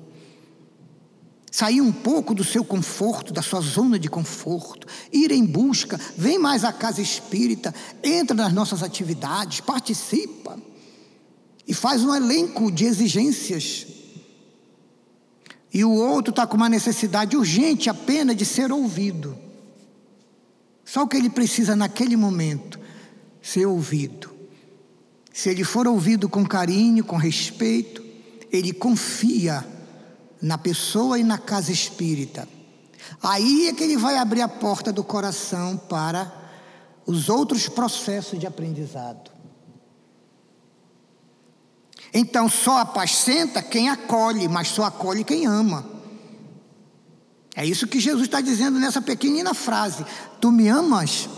Sair 1.56 1.80
um 1.80 1.90
pouco 1.90 2.34
do 2.34 2.44
seu 2.44 2.62
conforto, 2.62 3.32
da 3.32 3.40
sua 3.40 3.62
zona 3.62 3.98
de 3.98 4.10
conforto, 4.10 4.86
ir 5.10 5.30
em 5.30 5.42
busca, 5.42 5.98
vem 6.14 6.38
mais 6.38 6.64
à 6.64 6.70
casa 6.70 7.00
espírita, 7.00 7.75
entra 8.04 8.36
nas 8.36 8.52
nossas 8.52 8.82
atividades, 8.82 9.62
participa 9.62 10.60
e 11.66 11.72
faz 11.72 12.04
um 12.04 12.14
elenco 12.14 12.70
de 12.70 12.84
exigências. 12.84 13.86
E 15.72 15.82
o 15.82 15.92
outro 15.92 16.28
está 16.28 16.46
com 16.46 16.58
uma 16.58 16.68
necessidade 16.68 17.38
urgente 17.38 17.88
apenas 17.88 18.36
de 18.36 18.44
ser 18.44 18.70
ouvido. 18.70 19.34
Só 20.84 21.04
o 21.04 21.08
que 21.08 21.16
ele 21.16 21.30
precisa 21.30 21.75
naquele 21.75 22.16
momento, 22.16 22.78
ser 23.40 23.64
ouvido. 23.64 24.30
Se 25.32 25.48
ele 25.48 25.64
for 25.64 25.88
ouvido 25.88 26.28
com 26.28 26.44
carinho, 26.44 27.02
com 27.02 27.16
respeito, 27.16 28.04
ele 28.52 28.75
confia 28.75 29.64
na 30.40 30.59
pessoa 30.59 31.19
e 31.19 31.25
na 31.25 31.38
casa 31.38 31.73
espírita. 31.73 32.49
Aí 33.23 33.69
é 33.69 33.73
que 33.73 33.85
ele 33.85 33.97
vai 33.97 34.16
abrir 34.16 34.43
a 34.43 34.49
porta 34.49 34.93
do 34.93 35.02
coração 35.02 35.76
para 35.76 36.33
os 37.07 37.28
outros 37.28 37.69
processos 37.69 38.38
de 38.38 38.47
aprendizado. 38.47 39.30
Então 42.13 42.49
só 42.49 42.78
apacenta 42.78 43.63
quem 43.63 43.89
acolhe, 43.89 44.49
mas 44.49 44.69
só 44.69 44.84
acolhe 44.84 45.25
quem 45.25 45.47
ama. 45.47 45.87
É 47.54 47.65
isso 47.65 47.87
que 47.87 48.00
Jesus 48.00 48.25
está 48.25 48.41
dizendo 48.41 48.78
nessa 48.78 49.00
pequenina 49.00 49.54
frase: 49.54 50.04
Tu 50.41 50.50
me 50.50 50.69
amas? 50.69 51.28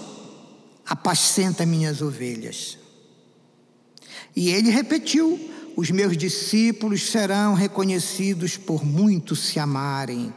Apacenta 0.85 1.67
minhas 1.67 2.01
ovelhas. 2.01 2.79
E 4.35 4.51
ele 4.51 4.71
repetiu: 4.71 5.39
Os 5.79 5.93
meus 5.93 6.17
discípulos 6.17 7.09
serão 7.09 7.55
reconhecidos 7.55 8.57
por 8.57 8.85
muitos 8.85 9.39
se 9.47 9.61
amarem. 9.61 10.35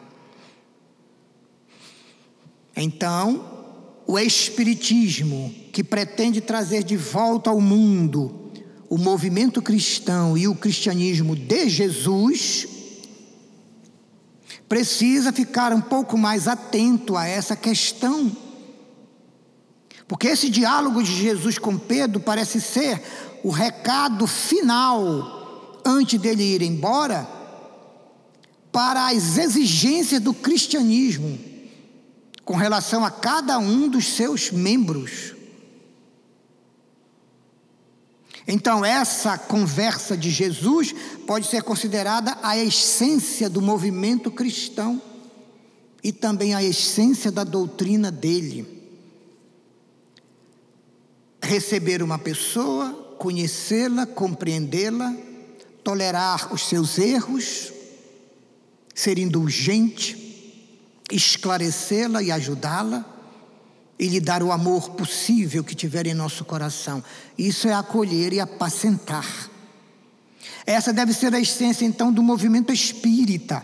Então, 2.76 3.44
o 4.06 4.20
Espiritismo, 4.20 5.52
que 5.74 5.84
pretende 5.84 6.42
trazer 6.42 6.84
de 6.84 6.96
volta 6.96 7.50
ao 7.50 7.60
mundo 7.60 8.52
o 8.88 9.00
movimento 9.00 9.64
cristão 9.64 10.38
e 10.38 10.48
o 10.48 10.54
cristianismo 10.54 11.36
de 11.36 11.70
Jesus, 11.70 12.68
precisa 14.70 15.34
ficar 15.34 15.74
um 15.74 15.82
pouco 15.82 16.20
mais 16.20 16.48
atento 16.48 17.18
a 17.18 17.26
essa 17.26 17.56
questão. 17.56 18.32
Porque 20.08 20.28
esse 20.28 20.52
diálogo 20.52 21.02
de 21.02 21.20
Jesus 21.20 21.58
com 21.58 21.80
Pedro 21.80 22.20
parece 22.20 22.62
ser 22.62 23.02
o 23.44 23.50
recado 23.50 24.28
final, 24.28 25.82
antes 25.86 26.20
dele 26.20 26.44
ir 26.44 26.62
embora, 26.62 27.28
para 28.72 29.08
as 29.08 29.38
exigências 29.38 30.22
do 30.22 30.34
cristianismo 30.34 31.52
com 32.46 32.56
relação 32.56 33.06
a 33.06 33.12
cada 33.12 33.60
um 33.60 33.88
dos 33.88 34.06
seus 34.06 34.52
membros. 34.52 35.36
Então, 38.48 38.84
essa 38.84 39.38
conversa 39.38 40.18
de 40.18 40.30
Jesus 40.30 40.94
pode 41.28 41.48
ser 41.48 41.64
considerada 41.64 42.38
a 42.42 42.58
essência 42.58 43.50
do 43.50 43.62
movimento 43.62 44.32
cristão 44.32 45.02
e 46.04 46.12
também 46.12 46.54
a 46.54 46.64
essência 46.64 47.32
da 47.32 47.44
doutrina 47.44 48.12
dele. 48.12 48.82
Receber 51.42 52.02
uma 52.02 52.18
pessoa, 52.18 53.01
conhecê-la, 53.22 54.08
compreendê-la, 54.08 55.16
tolerar 55.84 56.52
os 56.52 56.68
seus 56.68 56.98
erros, 56.98 57.72
ser 58.96 59.20
indulgente, 59.20 60.66
esclarecê-la 61.12 62.24
e 62.24 62.32
ajudá-la 62.32 63.06
e 64.00 64.08
lhe 64.08 64.20
dar 64.20 64.42
o 64.42 64.52
amor 64.52 64.90
possível 64.94 65.64
que 65.64 65.76
tiver 65.76 66.08
em 66.08 66.16
nosso 66.16 66.44
coração. 66.44 67.04
Isso 67.38 67.68
é 67.68 67.74
acolher 67.76 68.34
e 68.34 68.40
apacentar. 68.40 69.52
Essa 70.66 70.92
deve 70.92 71.14
ser 71.14 71.32
a 71.36 71.40
essência 71.40 71.86
então 71.86 72.12
do 72.12 72.24
movimento 72.24 72.74
espírita. 72.74 73.64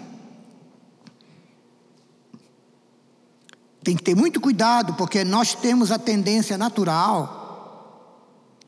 Tem 3.83 3.97
que 3.97 4.03
ter 4.03 4.15
muito 4.15 4.39
cuidado, 4.39 4.93
porque 4.93 5.23
nós 5.23 5.55
temos 5.55 5.91
a 5.91 5.97
tendência 5.97 6.59
natural 6.59 7.47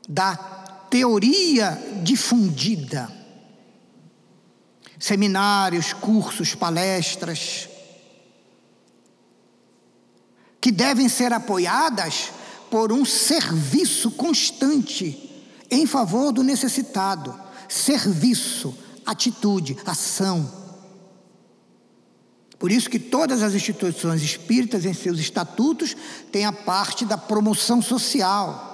da 0.08 0.59
teoria 0.90 1.80
difundida. 2.02 3.10
Seminários, 4.98 5.94
cursos, 5.94 6.54
palestras, 6.54 7.68
que 10.60 10.70
devem 10.70 11.08
ser 11.08 11.32
apoiadas 11.32 12.30
por 12.70 12.92
um 12.92 13.04
serviço 13.04 14.10
constante 14.10 15.30
em 15.70 15.86
favor 15.86 16.32
do 16.32 16.42
necessitado. 16.42 17.38
Serviço, 17.68 18.76
atitude, 19.06 19.78
ação. 19.86 20.60
Por 22.58 22.70
isso 22.70 22.90
que 22.90 22.98
todas 22.98 23.42
as 23.42 23.54
instituições 23.54 24.22
espíritas, 24.22 24.84
em 24.84 24.92
seus 24.92 25.18
estatutos, 25.18 25.96
têm 26.30 26.44
a 26.44 26.52
parte 26.52 27.06
da 27.06 27.16
promoção 27.16 27.80
social. 27.80 28.69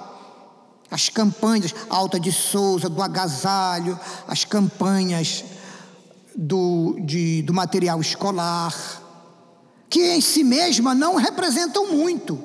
As 0.89 1.09
campanhas 1.09 1.73
Alta 1.89 2.19
de 2.19 2.31
Souza, 2.31 2.89
do 2.89 3.01
agasalho, 3.01 3.99
as 4.27 4.45
campanhas 4.45 5.43
do, 6.35 6.97
de, 6.99 7.41
do 7.41 7.53
material 7.53 7.99
escolar, 7.99 8.73
que 9.89 10.01
em 10.13 10.21
si 10.21 10.43
mesma 10.43 10.93
não 10.93 11.15
representam 11.15 11.91
muito. 11.91 12.39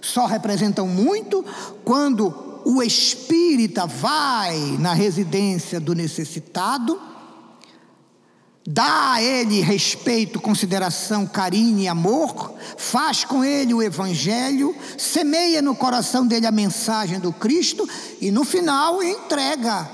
Só 0.00 0.26
representam 0.26 0.88
muito 0.88 1.44
quando 1.84 2.62
o 2.64 2.82
espírita 2.82 3.86
vai 3.86 4.58
na 4.80 4.92
residência 4.92 5.78
do 5.78 5.94
necessitado, 5.94 7.00
dá 8.66 9.12
a 9.12 9.22
ele 9.22 9.60
respeito, 9.60 10.40
consideração, 10.40 11.24
carinho 11.26 11.78
e 11.78 11.86
amor, 11.86 12.54
faz 12.76 13.24
com 13.24 13.44
ele 13.44 13.72
o 13.72 13.82
evangelho, 13.82 14.74
semeia 14.98 15.62
no 15.62 15.76
coração 15.76 16.26
dele 16.26 16.46
a 16.46 16.52
mensagem 16.52 17.20
do 17.20 17.32
Cristo 17.32 17.88
e 18.20 18.30
no 18.30 18.44
final 18.44 19.02
entrega 19.02 19.88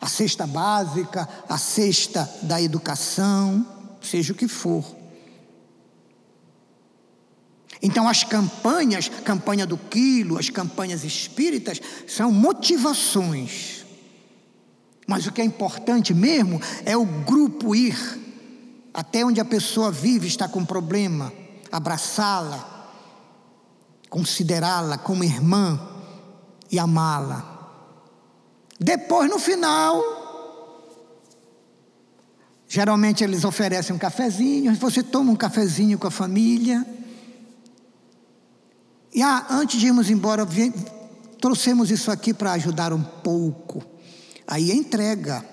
a 0.00 0.08
cesta 0.08 0.46
básica, 0.46 1.28
a 1.48 1.56
cesta 1.56 2.28
da 2.42 2.60
educação, 2.60 3.64
seja 4.00 4.32
o 4.32 4.36
que 4.36 4.48
for. 4.48 4.84
Então, 7.82 8.08
as 8.08 8.24
campanhas, 8.24 9.08
campanha 9.08 9.66
do 9.66 9.78
quilo, 9.78 10.38
as 10.38 10.50
campanhas 10.50 11.04
espíritas, 11.04 11.80
são 12.06 12.30
motivações. 12.32 13.79
Mas 15.10 15.26
o 15.26 15.32
que 15.32 15.40
é 15.40 15.44
importante 15.44 16.14
mesmo 16.14 16.62
é 16.86 16.96
o 16.96 17.04
grupo 17.04 17.74
ir 17.74 17.98
até 18.94 19.24
onde 19.24 19.40
a 19.40 19.44
pessoa 19.44 19.90
vive, 19.90 20.28
está 20.28 20.46
com 20.46 20.64
problema, 20.64 21.32
abraçá-la, 21.68 22.92
considerá-la 24.08 24.96
como 24.98 25.24
irmã 25.24 25.80
e 26.70 26.78
amá-la. 26.78 27.58
Depois, 28.78 29.28
no 29.28 29.40
final, 29.40 30.00
geralmente 32.68 33.24
eles 33.24 33.42
oferecem 33.44 33.96
um 33.96 33.98
cafezinho, 33.98 34.72
você 34.76 35.02
toma 35.02 35.32
um 35.32 35.36
cafezinho 35.36 35.98
com 35.98 36.06
a 36.06 36.12
família. 36.12 36.86
E 39.12 39.20
ah, 39.24 39.44
antes 39.50 39.80
de 39.80 39.88
irmos 39.88 40.08
embora, 40.08 40.46
trouxemos 41.40 41.90
isso 41.90 42.12
aqui 42.12 42.32
para 42.32 42.52
ajudar 42.52 42.92
um 42.92 43.02
pouco. 43.02 43.89
Aí 44.50 44.72
entrega. 44.72 45.44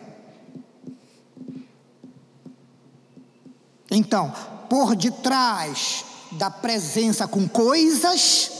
Então, 3.92 4.34
por 4.68 4.96
detrás 4.96 6.04
da 6.32 6.50
presença 6.50 7.28
com 7.28 7.48
coisas, 7.48 8.52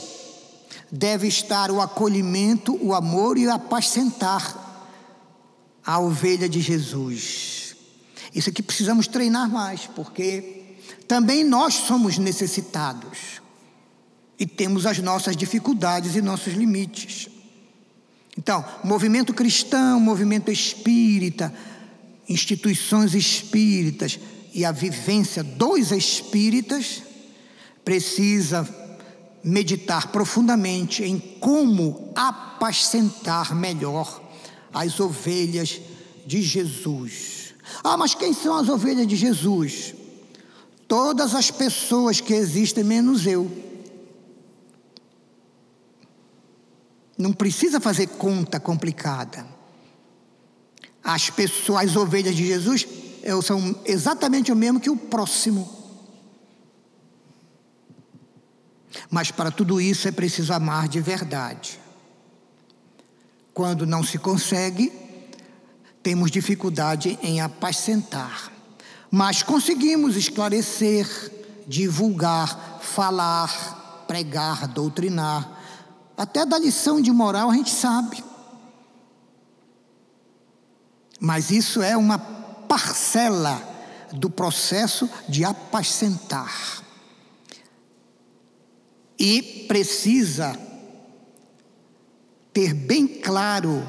deve 0.90 1.26
estar 1.26 1.72
o 1.72 1.80
acolhimento, 1.80 2.78
o 2.80 2.94
amor 2.94 3.36
e 3.36 3.48
o 3.48 3.52
apacentar 3.52 4.66
a 5.84 5.98
ovelha 5.98 6.48
de 6.48 6.60
Jesus. 6.60 7.74
Isso 8.32 8.48
aqui 8.48 8.62
precisamos 8.62 9.08
treinar 9.08 9.50
mais, 9.50 9.86
porque 9.86 10.76
também 11.08 11.42
nós 11.42 11.74
somos 11.74 12.16
necessitados 12.16 13.42
e 14.38 14.46
temos 14.46 14.86
as 14.86 14.98
nossas 14.98 15.36
dificuldades 15.36 16.14
e 16.14 16.22
nossos 16.22 16.54
limites. 16.54 17.28
Então, 18.38 18.64
movimento 18.84 19.34
cristão, 19.34 19.98
movimento 19.98 20.48
espírita, 20.48 21.52
instituições 22.28 23.12
espíritas 23.12 24.16
e 24.54 24.64
a 24.64 24.70
vivência 24.70 25.42
dos 25.42 25.90
espíritas 25.90 27.02
precisa 27.84 28.66
meditar 29.42 30.12
profundamente 30.12 31.02
em 31.02 31.18
como 31.18 32.12
apacentar 32.14 33.56
melhor 33.56 34.22
as 34.72 35.00
ovelhas 35.00 35.80
de 36.24 36.40
Jesus. 36.40 37.54
Ah, 37.82 37.96
mas 37.96 38.14
quem 38.14 38.32
são 38.32 38.54
as 38.54 38.68
ovelhas 38.68 39.08
de 39.08 39.16
Jesus? 39.16 39.94
Todas 40.86 41.34
as 41.34 41.50
pessoas 41.50 42.20
que 42.20 42.34
existem, 42.34 42.84
menos 42.84 43.26
eu. 43.26 43.50
Não 47.18 47.32
precisa 47.32 47.80
fazer 47.80 48.06
conta 48.06 48.60
complicada. 48.60 49.44
As 51.02 51.28
pessoas, 51.28 51.90
as 51.90 51.96
ovelhas 51.96 52.36
de 52.36 52.46
Jesus, 52.46 52.86
são 53.42 53.74
exatamente 53.84 54.52
o 54.52 54.56
mesmo 54.56 54.78
que 54.78 54.88
o 54.88 54.96
próximo. 54.96 55.76
Mas 59.10 59.30
para 59.30 59.50
tudo 59.50 59.80
isso 59.80 60.06
é 60.06 60.12
preciso 60.12 60.52
amar 60.52 60.88
de 60.88 61.00
verdade. 61.00 61.78
Quando 63.52 63.86
não 63.86 64.04
se 64.04 64.18
consegue, 64.18 64.92
temos 66.02 66.30
dificuldade 66.30 67.18
em 67.22 67.40
apacentar. 67.40 68.52
Mas 69.10 69.42
conseguimos 69.42 70.16
esclarecer, 70.16 71.06
divulgar, 71.66 72.78
falar, 72.80 74.04
pregar, 74.06 74.68
doutrinar. 74.68 75.57
Até 76.18 76.44
da 76.44 76.58
lição 76.58 77.00
de 77.00 77.12
moral 77.12 77.48
a 77.48 77.54
gente 77.54 77.70
sabe. 77.70 78.24
Mas 81.20 81.52
isso 81.52 81.80
é 81.80 81.96
uma 81.96 82.18
parcela 82.18 83.62
do 84.12 84.28
processo 84.28 85.08
de 85.28 85.44
apacentar 85.44 86.82
e 89.18 89.64
precisa 89.68 90.58
ter 92.52 92.72
bem 92.72 93.06
claro 93.06 93.86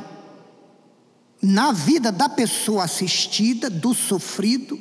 na 1.42 1.72
vida 1.72 2.12
da 2.12 2.28
pessoa 2.28 2.84
assistida, 2.84 3.70
do 3.70 3.94
sofrido, 3.94 4.80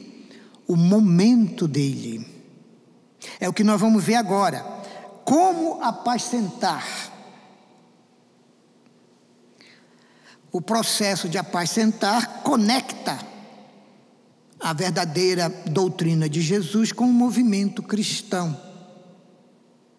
o 0.66 0.76
momento 0.76 1.68
dele. 1.68 2.26
É 3.40 3.48
o 3.48 3.52
que 3.52 3.64
nós 3.64 3.80
vamos 3.80 4.02
ver 4.02 4.16
agora. 4.16 4.60
Como 5.24 5.82
apacentar. 5.82 7.17
O 10.50 10.60
processo 10.60 11.28
de 11.28 11.36
apacentar 11.38 12.42
conecta 12.42 13.18
a 14.58 14.72
verdadeira 14.72 15.48
doutrina 15.66 16.28
de 16.28 16.40
Jesus 16.40 16.90
com 16.92 17.04
o 17.04 17.12
movimento 17.12 17.82
cristão 17.82 18.58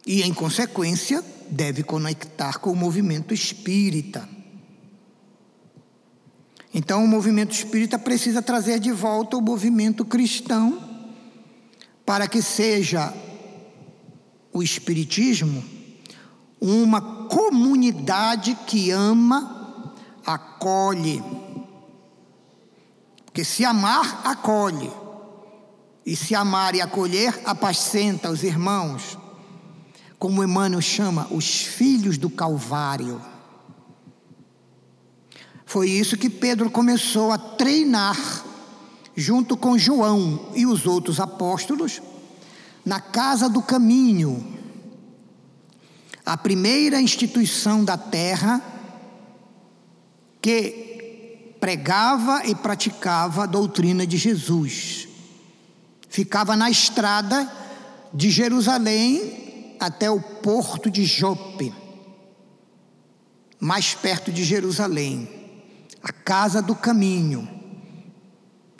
e, 0.06 0.22
em 0.22 0.34
consequência, 0.34 1.24
deve 1.50 1.84
conectar 1.84 2.58
com 2.60 2.72
o 2.72 2.76
movimento 2.76 3.34
espírita. 3.34 4.28
Então, 6.74 7.04
o 7.04 7.08
movimento 7.08 7.52
espírita 7.52 7.98
precisa 7.98 8.42
trazer 8.42 8.80
de 8.80 8.92
volta 8.92 9.38
o 9.38 9.42
movimento 9.42 10.06
cristão 10.06 10.82
para 12.06 12.28
que 12.28 12.42
seja 12.42 13.14
o 14.52 14.62
espiritismo 14.64 15.64
uma 16.62 17.02
comunidade 17.28 18.58
que 18.68 18.92
ama, 18.92 19.59
acolhe. 20.26 21.24
Porque 23.26 23.44
se 23.44 23.66
amar, 23.66 24.22
acolhe. 24.24 24.92
E 26.06 26.16
se 26.16 26.34
amar 26.34 26.76
e 26.76 26.82
acolher, 26.82 27.42
apacenta 27.46 28.30
os 28.30 28.44
irmãos 28.44 29.18
como 30.20 30.44
Emmanuel 30.44 30.82
chama, 30.82 31.28
os 31.32 31.62
filhos 31.62 32.18
do 32.18 32.30
Calvário. 32.30 33.22
Foi 35.66 35.90
isso 35.90 36.18
que 36.18 36.30
Pedro 36.30 36.70
começou 36.70 37.32
a 37.32 37.38
treinar, 37.38 38.18
junto 39.16 39.56
com 39.56 39.78
João 39.78 40.52
e 40.54 40.66
os 40.66 40.86
outros 40.86 41.22
apóstolos, 41.22 42.02
na 42.86 43.00
Casa 43.00 43.50
do 43.50 43.62
Caminho, 43.62 44.58
a 46.26 46.36
primeira 46.36 47.00
instituição 47.00 47.84
da 47.84 47.98
terra 47.98 48.62
que 50.42 51.56
pregava 51.60 52.46
e 52.46 52.56
praticava 52.56 53.44
a 53.44 53.48
doutrina 53.48 54.08
de 54.08 54.18
Jesus. 54.18 55.08
Ficava 56.08 56.56
na 56.56 56.70
estrada 56.70 57.52
de 58.14 58.30
Jerusalém 58.30 59.76
até 59.80 60.10
o 60.10 60.20
porto 60.20 60.90
de 60.90 61.06
Jope, 61.06 61.74
mais 63.60 63.94
perto 63.94 64.32
de 64.32 64.44
Jerusalém, 64.44 65.30
a 66.02 66.12
casa 66.12 66.62
do 66.62 66.76
caminho, 66.76 67.48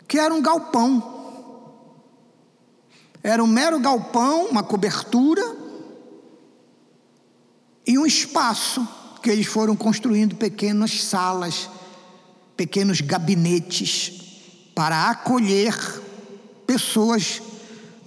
que 0.08 0.18
era 0.18 0.34
um 0.34 0.42
galpão. 0.42 1.18
Era 3.22 3.44
um 3.44 3.46
mero 3.46 3.78
galpão, 3.78 4.46
uma 4.46 4.62
cobertura 4.62 5.42
e 7.86 7.98
um 7.98 8.06
espaço 8.06 8.86
que 9.20 9.30
eles 9.30 9.46
foram 9.46 9.76
construindo 9.76 10.36
pequenas 10.36 11.02
salas, 11.02 11.68
pequenos 12.56 13.00
gabinetes 13.00 14.20
para 14.74 15.10
acolher 15.10 15.74
pessoas 16.66 17.42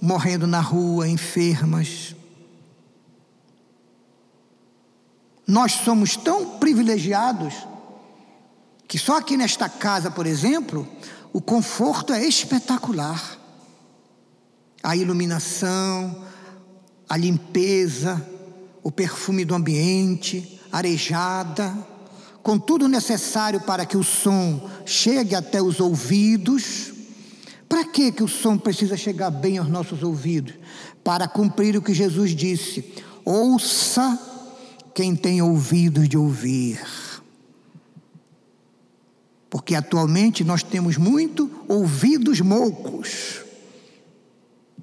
morrendo 0.00 0.46
na 0.46 0.60
rua, 0.60 1.08
enfermas, 1.08 2.14
Nós 5.46 5.72
somos 5.72 6.16
tão 6.16 6.58
privilegiados 6.58 7.54
que 8.88 8.98
só 8.98 9.18
aqui 9.18 9.36
nesta 9.36 9.68
casa, 9.68 10.10
por 10.10 10.26
exemplo, 10.26 10.88
o 11.32 11.40
conforto 11.40 12.12
é 12.12 12.24
espetacular. 12.24 13.38
A 14.82 14.96
iluminação, 14.96 16.24
a 17.08 17.16
limpeza, 17.16 18.24
o 18.82 18.90
perfume 18.90 19.44
do 19.44 19.54
ambiente, 19.54 20.53
arejada, 20.74 21.72
com 22.42 22.58
tudo 22.58 22.88
necessário 22.88 23.60
para 23.60 23.86
que 23.86 23.96
o 23.96 24.02
som 24.02 24.68
chegue 24.84 25.34
até 25.36 25.62
os 25.62 25.78
ouvidos. 25.78 26.92
Para 27.68 27.84
que 27.84 28.10
que 28.10 28.22
o 28.22 28.28
som 28.28 28.58
precisa 28.58 28.96
chegar 28.96 29.30
bem 29.30 29.56
aos 29.56 29.68
nossos 29.68 30.02
ouvidos? 30.02 30.54
Para 31.02 31.28
cumprir 31.28 31.76
o 31.76 31.82
que 31.82 31.94
Jesus 31.94 32.34
disse: 32.34 32.92
ouça 33.24 34.18
quem 34.92 35.14
tem 35.14 35.40
ouvidos 35.40 36.08
de 36.08 36.18
ouvir. 36.18 36.80
Porque 39.48 39.76
atualmente 39.76 40.42
nós 40.42 40.64
temos 40.64 40.96
muito 40.96 41.48
ouvidos 41.68 42.40
moucos. 42.40 43.42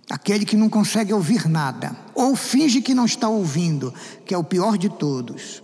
aquele 0.10 0.46
que 0.46 0.58
não 0.58 0.70
consegue 0.70 1.14
ouvir 1.14 1.48
nada, 1.48 1.96
ou 2.14 2.36
finge 2.36 2.82
que 2.82 2.94
não 2.94 3.06
está 3.06 3.30
ouvindo, 3.30 3.94
que 4.26 4.34
é 4.34 4.38
o 4.38 4.44
pior 4.44 4.78
de 4.78 4.90
todos. 4.90 5.64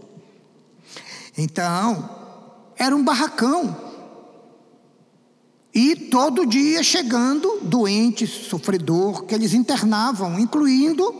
Então, 1.38 2.10
era 2.76 2.95
um 2.95 3.04
barracão. 3.04 3.76
E 5.73 5.95
todo 5.95 6.45
dia 6.45 6.82
chegando 6.82 7.60
doente, 7.62 8.26
sofredor, 8.26 9.26
que 9.26 9.36
eles 9.36 9.54
internavam, 9.54 10.39
incluindo 10.39 11.13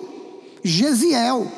Gesiel, 0.64 1.52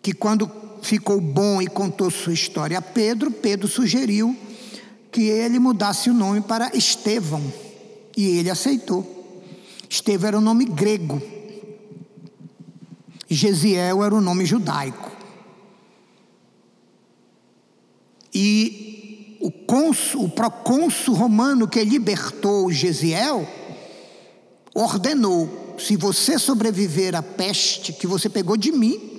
que 0.00 0.12
quando 0.12 0.48
ficou 0.82 1.20
bom 1.20 1.60
e 1.60 1.66
contou 1.66 2.10
sua 2.10 2.32
história 2.32 2.78
a 2.78 2.82
Pedro, 2.82 3.30
Pedro 3.30 3.66
sugeriu 3.66 4.36
que 5.10 5.22
ele 5.22 5.58
mudasse 5.58 6.10
o 6.10 6.14
nome 6.14 6.40
para 6.40 6.76
Estevão. 6.76 7.42
E 8.16 8.38
ele 8.38 8.50
aceitou. 8.50 9.42
Estevão 9.88 10.28
era 10.28 10.38
o 10.38 10.40
nome 10.40 10.64
grego. 10.66 11.20
Gesiel 13.34 14.04
era 14.04 14.14
o 14.14 14.20
nome 14.20 14.44
judaico. 14.44 15.10
E 18.32 19.38
o, 19.40 19.52
o 20.24 20.28
procônsul 20.28 21.14
romano 21.14 21.68
que 21.68 21.82
libertou 21.84 22.70
Gesiel 22.70 23.46
ordenou: 24.74 25.76
se 25.78 25.96
você 25.96 26.38
sobreviver 26.38 27.14
à 27.14 27.22
peste 27.22 27.92
que 27.92 28.06
você 28.06 28.28
pegou 28.28 28.56
de 28.56 28.72
mim, 28.72 29.14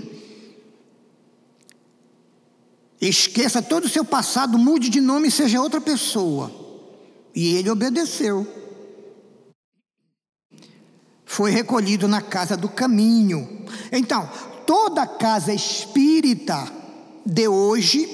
Esqueça 3.08 3.62
todo 3.62 3.86
o 3.86 3.90
seu 3.90 4.06
passado, 4.06 4.58
mude 4.58 4.90
de 4.90 5.02
nome 5.02 5.28
e 5.28 5.32
seja 5.32 5.62
outra 5.62 5.82
pessoa. 5.82 6.52
E 7.36 7.56
ele 7.56 7.70
obedeceu. 7.70 8.48
Foi 11.36 11.52
recolhido 11.52 12.08
na 12.08 12.22
casa 12.22 12.56
do 12.56 12.70
caminho. 12.70 13.66
Então, 13.92 14.30
toda 14.66 15.06
casa 15.06 15.54
espírita 15.54 16.66
de 17.26 17.46
hoje 17.46 18.08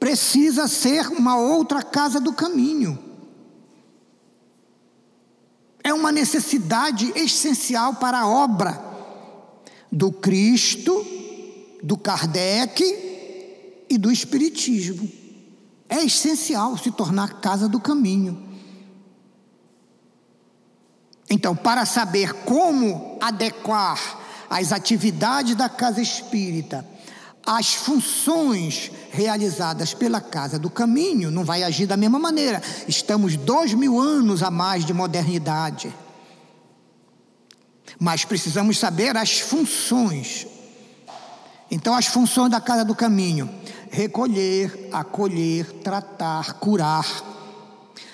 precisa 0.00 0.66
ser 0.66 1.06
uma 1.06 1.36
outra 1.36 1.80
casa 1.80 2.18
do 2.18 2.32
caminho. 2.32 2.98
É 5.84 5.94
uma 5.94 6.10
necessidade 6.10 7.12
essencial 7.14 7.94
para 7.94 8.22
a 8.22 8.28
obra 8.28 8.84
do 9.92 10.10
Cristo, 10.10 11.06
do 11.84 11.96
Kardec 11.96 12.82
e 13.88 13.96
do 13.96 14.10
Espiritismo. 14.10 15.08
É 15.88 16.02
essencial 16.04 16.76
se 16.76 16.90
tornar 16.90 17.40
casa 17.40 17.68
do 17.68 17.78
caminho. 17.78 18.51
Então, 21.32 21.56
para 21.56 21.86
saber 21.86 22.34
como 22.44 23.16
adequar 23.18 24.20
as 24.50 24.70
atividades 24.70 25.54
da 25.54 25.66
casa 25.66 26.02
espírita 26.02 26.86
às 27.46 27.72
funções 27.72 28.92
realizadas 29.10 29.94
pela 29.94 30.20
Casa 30.20 30.58
do 30.58 30.68
Caminho, 30.68 31.30
não 31.30 31.42
vai 31.42 31.62
agir 31.62 31.86
da 31.86 31.96
mesma 31.96 32.18
maneira. 32.18 32.62
Estamos 32.86 33.34
dois 33.34 33.72
mil 33.72 33.98
anos 33.98 34.42
a 34.42 34.50
mais 34.50 34.84
de 34.84 34.92
modernidade. 34.92 35.90
Mas 37.98 38.26
precisamos 38.26 38.78
saber 38.78 39.16
as 39.16 39.40
funções. 39.40 40.46
Então, 41.70 41.94
as 41.94 42.08
funções 42.08 42.50
da 42.50 42.60
Casa 42.60 42.84
do 42.84 42.94
Caminho 42.94 43.48
recolher, 43.90 44.90
acolher, 44.92 45.64
tratar, 45.82 46.52
curar, 46.60 47.06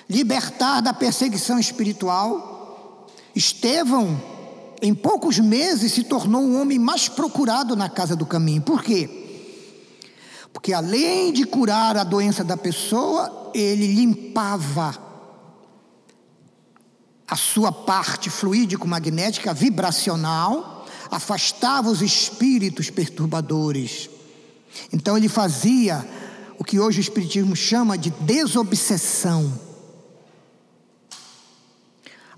libertar 0.09 0.79
da 0.79 0.93
perseguição 0.93 1.59
espiritual. 1.59 2.48
Estevão, 3.35 4.21
em 4.81 4.93
poucos 4.93 5.39
meses, 5.39 5.93
se 5.93 6.03
tornou 6.03 6.41
o 6.41 6.61
homem 6.61 6.79
mais 6.79 7.07
procurado 7.07 7.75
na 7.75 7.89
casa 7.89 8.15
do 8.15 8.25
caminho. 8.25 8.61
Por 8.61 8.83
quê? 8.83 9.09
Porque 10.53 10.73
além 10.73 11.31
de 11.31 11.45
curar 11.45 11.97
a 11.97 12.03
doença 12.03 12.43
da 12.43 12.57
pessoa, 12.57 13.51
ele 13.53 13.87
limpava 13.87 14.97
a 17.27 17.35
sua 17.35 17.71
parte 17.71 18.29
fluídico-magnética 18.29 19.53
vibracional, 19.53 20.87
afastava 21.11 21.89
os 21.89 22.01
espíritos 22.01 22.89
perturbadores 22.89 24.09
então 24.91 25.17
ele 25.17 25.29
fazia 25.29 26.07
o 26.57 26.63
que 26.63 26.79
hoje 26.79 26.99
o 26.99 27.01
Espiritismo 27.01 27.55
chama 27.55 27.97
de 27.97 28.09
desobsessão. 28.11 29.68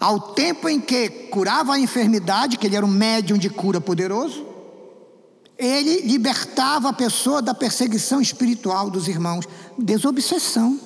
Ao 0.02 0.20
tempo 0.20 0.68
em 0.68 0.82
que 0.82 1.10
curava 1.30 1.76
a 1.76 1.80
enfermidade, 1.80 2.58
que 2.58 2.66
ele 2.66 2.76
era 2.76 2.84
um 2.84 2.90
médium 2.90 3.38
de 3.38 3.52
cura 3.52 3.80
poderoso, 3.80 4.48
ele 5.56 6.02
libertava 6.02 6.90
a 6.90 6.94
pessoa 6.94 7.40
da 7.40 7.54
perseguição 7.54 8.20
espiritual 8.20 8.90
dos 8.90 9.08
irmãos, 9.08 9.48
desobsessão. 9.78 10.80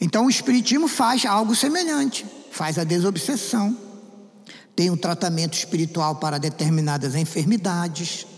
Então 0.00 0.26
o 0.26 0.30
Espiritismo 0.30 0.86
faz 0.86 1.26
algo 1.26 1.56
semelhante, 1.56 2.24
faz 2.52 2.78
a 2.78 2.84
desobsessão. 2.84 3.76
Tem 4.76 4.90
um 4.90 4.96
tratamento 4.96 5.54
espiritual 5.54 6.14
para 6.14 6.38
determinadas 6.38 7.16
enfermidades, 7.16 8.28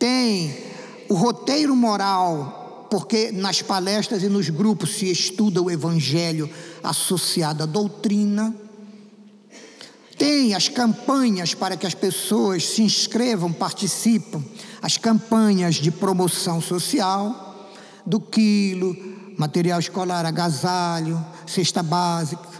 tem 0.00 0.52
o 1.08 1.14
roteiro 1.14 1.76
moral, 1.76 2.59
porque 2.90 3.30
nas 3.30 3.62
palestras 3.62 4.22
e 4.22 4.28
nos 4.28 4.50
grupos 4.50 4.96
se 4.96 5.10
estuda 5.10 5.62
o 5.62 5.70
evangelho 5.70 6.50
associado 6.82 7.62
à 7.62 7.66
doutrina. 7.66 8.54
Tem 10.18 10.54
as 10.54 10.68
campanhas 10.68 11.54
para 11.54 11.76
que 11.76 11.86
as 11.86 11.94
pessoas 11.94 12.66
se 12.66 12.82
inscrevam, 12.82 13.52
participam, 13.52 14.44
as 14.82 14.96
campanhas 14.96 15.76
de 15.76 15.90
promoção 15.90 16.60
social, 16.60 17.70
do 18.04 18.20
quilo, 18.20 18.94
material 19.38 19.78
escolar, 19.78 20.26
agasalho, 20.26 21.24
cesta 21.46 21.82
básica. 21.82 22.50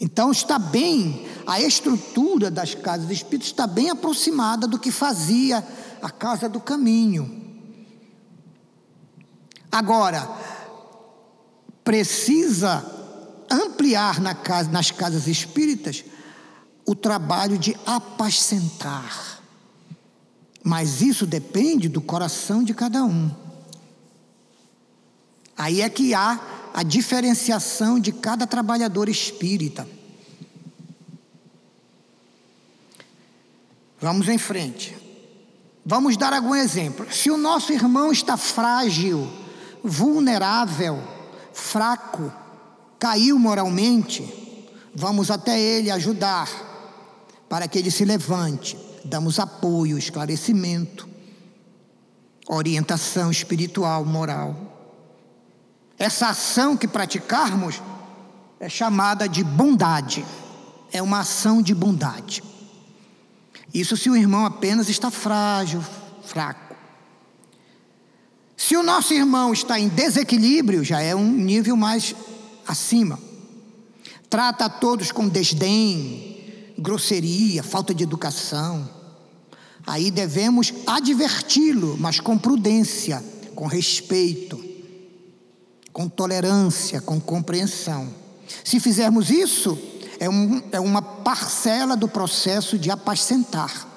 Então 0.00 0.32
está 0.32 0.58
bem, 0.58 1.26
a 1.46 1.60
estrutura 1.60 2.50
das 2.50 2.74
casas 2.74 3.10
espíritas 3.10 3.48
está 3.48 3.66
bem 3.66 3.90
aproximada 3.90 4.66
do 4.66 4.78
que 4.78 4.90
fazia 4.90 5.62
a 6.00 6.10
casa 6.10 6.48
do 6.48 6.58
caminho. 6.58 7.39
Agora, 9.70 10.28
precisa 11.84 12.84
ampliar 13.50 14.20
na 14.20 14.34
casa, 14.34 14.70
nas 14.70 14.90
casas 14.90 15.26
espíritas 15.26 16.04
o 16.86 16.94
trabalho 16.94 17.58
de 17.58 17.76
apacentar. 17.86 19.40
Mas 20.62 21.00
isso 21.00 21.26
depende 21.26 21.88
do 21.88 22.00
coração 22.00 22.62
de 22.62 22.74
cada 22.74 23.04
um. 23.04 23.30
Aí 25.56 25.80
é 25.80 25.88
que 25.88 26.14
há 26.14 26.40
a 26.72 26.82
diferenciação 26.82 27.98
de 27.98 28.12
cada 28.12 28.46
trabalhador 28.46 29.08
espírita. 29.08 29.86
Vamos 34.00 34.28
em 34.28 34.38
frente. 34.38 34.96
Vamos 35.84 36.16
dar 36.16 36.32
algum 36.32 36.54
exemplo. 36.54 37.12
Se 37.12 37.30
o 37.30 37.36
nosso 37.36 37.72
irmão 37.72 38.10
está 38.10 38.36
frágil, 38.36 39.30
vulnerável, 39.82 41.02
fraco, 41.52 42.32
caiu 42.98 43.38
moralmente, 43.38 44.68
vamos 44.94 45.30
até 45.30 45.58
ele 45.58 45.90
ajudar 45.90 46.48
para 47.48 47.66
que 47.66 47.78
ele 47.78 47.90
se 47.90 48.04
levante. 48.04 48.76
Damos 49.04 49.38
apoio, 49.38 49.98
esclarecimento, 49.98 51.08
orientação 52.46 53.30
espiritual, 53.30 54.04
moral. 54.04 54.54
Essa 55.98 56.28
ação 56.28 56.76
que 56.76 56.86
praticarmos 56.86 57.80
é 58.58 58.68
chamada 58.68 59.28
de 59.28 59.42
bondade. 59.42 60.24
É 60.92 61.02
uma 61.02 61.20
ação 61.20 61.62
de 61.62 61.74
bondade. 61.74 62.42
Isso 63.72 63.96
se 63.96 64.10
o 64.10 64.16
irmão 64.16 64.44
apenas 64.44 64.88
está 64.88 65.10
frágil, 65.10 65.84
fraco. 66.22 66.69
Se 68.60 68.76
o 68.76 68.82
nosso 68.82 69.14
irmão 69.14 69.52
está 69.52 69.80
em 69.80 69.88
desequilíbrio, 69.88 70.84
já 70.84 71.00
é 71.00 71.14
um 71.14 71.32
nível 71.32 71.76
mais 71.76 72.14
acima. 72.66 73.18
Trata 74.28 74.66
a 74.66 74.68
todos 74.68 75.10
com 75.10 75.26
desdém, 75.28 76.74
grosseria, 76.78 77.62
falta 77.62 77.94
de 77.94 78.04
educação. 78.04 78.88
Aí 79.86 80.10
devemos 80.10 80.74
adverti-lo, 80.86 81.96
mas 81.98 82.20
com 82.20 82.36
prudência, 82.36 83.24
com 83.54 83.66
respeito 83.66 84.70
com 85.92 86.08
tolerância, 86.08 87.00
com 87.00 87.20
compreensão. 87.20 88.08
Se 88.64 88.80
fizermos 88.80 89.30
isso, 89.30 89.78
é, 90.18 90.28
um, 90.28 90.62
é 90.72 90.80
uma 90.80 91.02
parcela 91.02 91.96
do 91.96 92.08
processo 92.08 92.78
de 92.78 92.90
apacentar. 92.90 93.88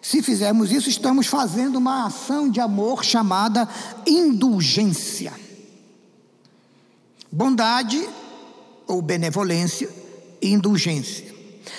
Se 0.00 0.22
fizermos 0.22 0.70
isso, 0.70 0.88
estamos 0.88 1.26
fazendo 1.26 1.76
uma 1.76 2.06
ação 2.06 2.48
de 2.48 2.60
amor 2.60 3.04
chamada 3.04 3.68
indulgência. 4.06 5.32
Bondade 7.30 8.08
ou 8.86 9.02
benevolência 9.02 9.88
e 10.40 10.52
indulgência. 10.52 11.34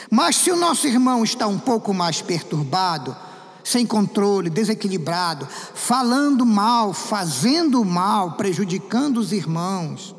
Mas 0.10 0.36
se 0.36 0.52
o 0.52 0.56
nosso 0.56 0.88
irmão 0.88 1.24
está 1.24 1.48
um 1.48 1.58
pouco 1.58 1.94
mais 1.94 2.22
perturbado, 2.22 3.16
sem 3.64 3.86
controle, 3.86 4.50
desequilibrado, 4.50 5.48
falando 5.74 6.46
mal, 6.46 6.94
fazendo 6.94 7.84
mal, 7.86 8.34
prejudicando 8.34 9.18
os 9.18 9.32
irmãos, 9.32 10.16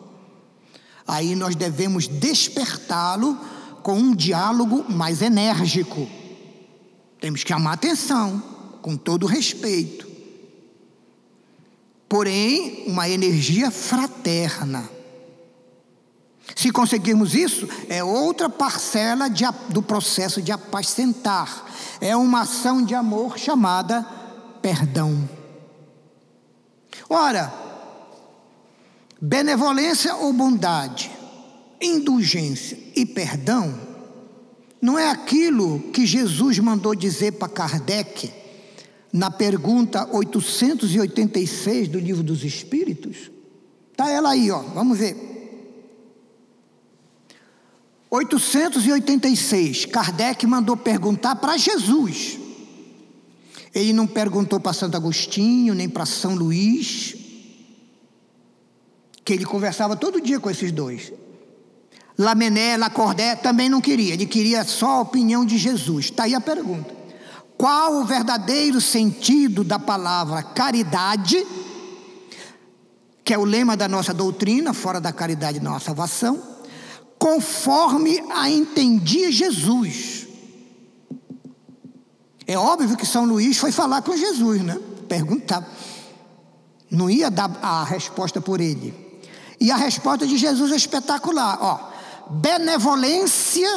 aí 1.07 1.35
nós 1.35 1.55
devemos 1.55 2.07
despertá-lo 2.07 3.39
com 3.83 3.95
um 3.95 4.15
diálogo 4.15 4.85
mais 4.89 5.23
enérgico. 5.23 6.09
Temos 7.20 7.44
que 7.44 7.52
amar 7.52 7.74
atenção, 7.74 8.42
com 8.80 8.96
todo 8.96 9.26
respeito. 9.26 10.09
Porém, 12.09 12.85
uma 12.87 13.09
energia 13.09 13.70
fraterna. 13.70 14.88
Se 16.56 16.72
conseguirmos 16.72 17.35
isso, 17.35 17.68
é 17.88 18.02
outra 18.02 18.48
parcela 18.48 19.28
de, 19.28 19.44
do 19.68 19.83
processo 19.83 20.42
de 20.42 20.50
apacentar. 20.50 21.66
É 22.00 22.16
uma 22.16 22.40
ação 22.40 22.83
de 22.83 22.94
amor 22.94 23.38
chamada 23.38 24.02
perdão. 24.61 25.28
Ora, 27.09 27.52
benevolência 29.20 30.16
ou 30.16 30.33
bondade, 30.33 31.11
indulgência 31.80 32.78
e 32.96 33.04
perdão 33.04 33.89
não 34.81 34.99
é 34.99 35.11
aquilo 35.11 35.81
que 35.93 36.07
Jesus 36.07 36.59
mandou 36.59 36.95
dizer 36.95 37.33
para 37.33 37.49
Kardec 37.49 38.33
na 39.12 39.31
pergunta 39.31 40.09
886 40.11 41.88
do 41.88 41.99
Livro 41.99 42.23
dos 42.23 42.45
Espíritos? 42.45 43.31
Está 43.93 44.09
ela 44.09 44.31
aí, 44.31 44.51
ó, 44.51 44.61
vamos 44.61 44.99
ver. 44.99 45.31
886, 48.11 49.85
Kardec 49.87 50.47
mandou 50.47 50.77
perguntar 50.77 51.37
para 51.37 51.57
Jesus. 51.57 52.38
Ele 53.75 53.93
não 53.93 54.07
perguntou 54.07 54.59
para 54.59 54.73
Santo 54.73 54.97
Agostinho, 54.97 55.75
nem 55.75 55.88
para 55.88 56.05
São 56.05 56.35
Luís, 56.35 57.14
que 59.25 59.33
ele 59.33 59.45
conversava 59.45 59.95
todo 59.95 60.21
dia 60.21 60.40
com 60.40 60.51
esses 60.51 60.73
dois. 60.73 61.12
Lamené, 62.22 62.76
Lacordé 62.76 63.37
também 63.37 63.68
não 63.68 63.80
queria, 63.80 64.14
ele 64.14 64.26
queria 64.26 64.64
só 64.64 64.90
a 64.90 65.00
opinião 65.00 65.44
de 65.44 65.56
Jesus. 65.59 66.06
Está 66.06 66.24
aí 66.24 66.35
a 66.35 66.40
pergunta: 66.40 66.94
qual 67.56 67.94
o 67.94 68.04
verdadeiro 68.04 68.80
sentido 68.80 69.64
da 69.64 69.78
palavra 69.78 70.42
caridade, 70.42 71.46
que 73.24 73.33
é 73.33 73.38
o 73.38 73.44
lema 73.44 73.76
da 73.76 73.88
nossa 73.88 74.12
doutrina, 74.12 74.72
fora 74.72 75.00
da 75.00 75.12
caridade 75.12 75.61
não 75.61 75.74
há 75.74 75.80
salvação? 75.80 76.50
conforme 77.20 78.24
a 78.30 78.48
entendia 78.48 79.30
Jesus. 79.30 80.26
É 82.46 82.56
óbvio 82.56 82.96
que 82.96 83.04
São 83.04 83.26
Luís 83.26 83.59
foi 83.59 83.70
falar 83.70 84.00
com 84.00 84.16
Jesus, 84.16 84.62
né? 84.62 84.80
Perguntar. 85.06 85.68
Não 86.90 87.11
ia 87.11 87.30
dar 87.30 87.50
a 87.62 87.85
resposta 87.85 88.40
por 88.40 88.59
ele. 88.59 88.94
E 89.61 89.70
a 89.70 89.76
resposta 89.76 90.26
de 90.26 90.38
Jesus 90.38 90.72
é 90.72 90.76
espetacular, 90.76 91.59
ó. 91.61 91.89
Benevolência 92.31 93.69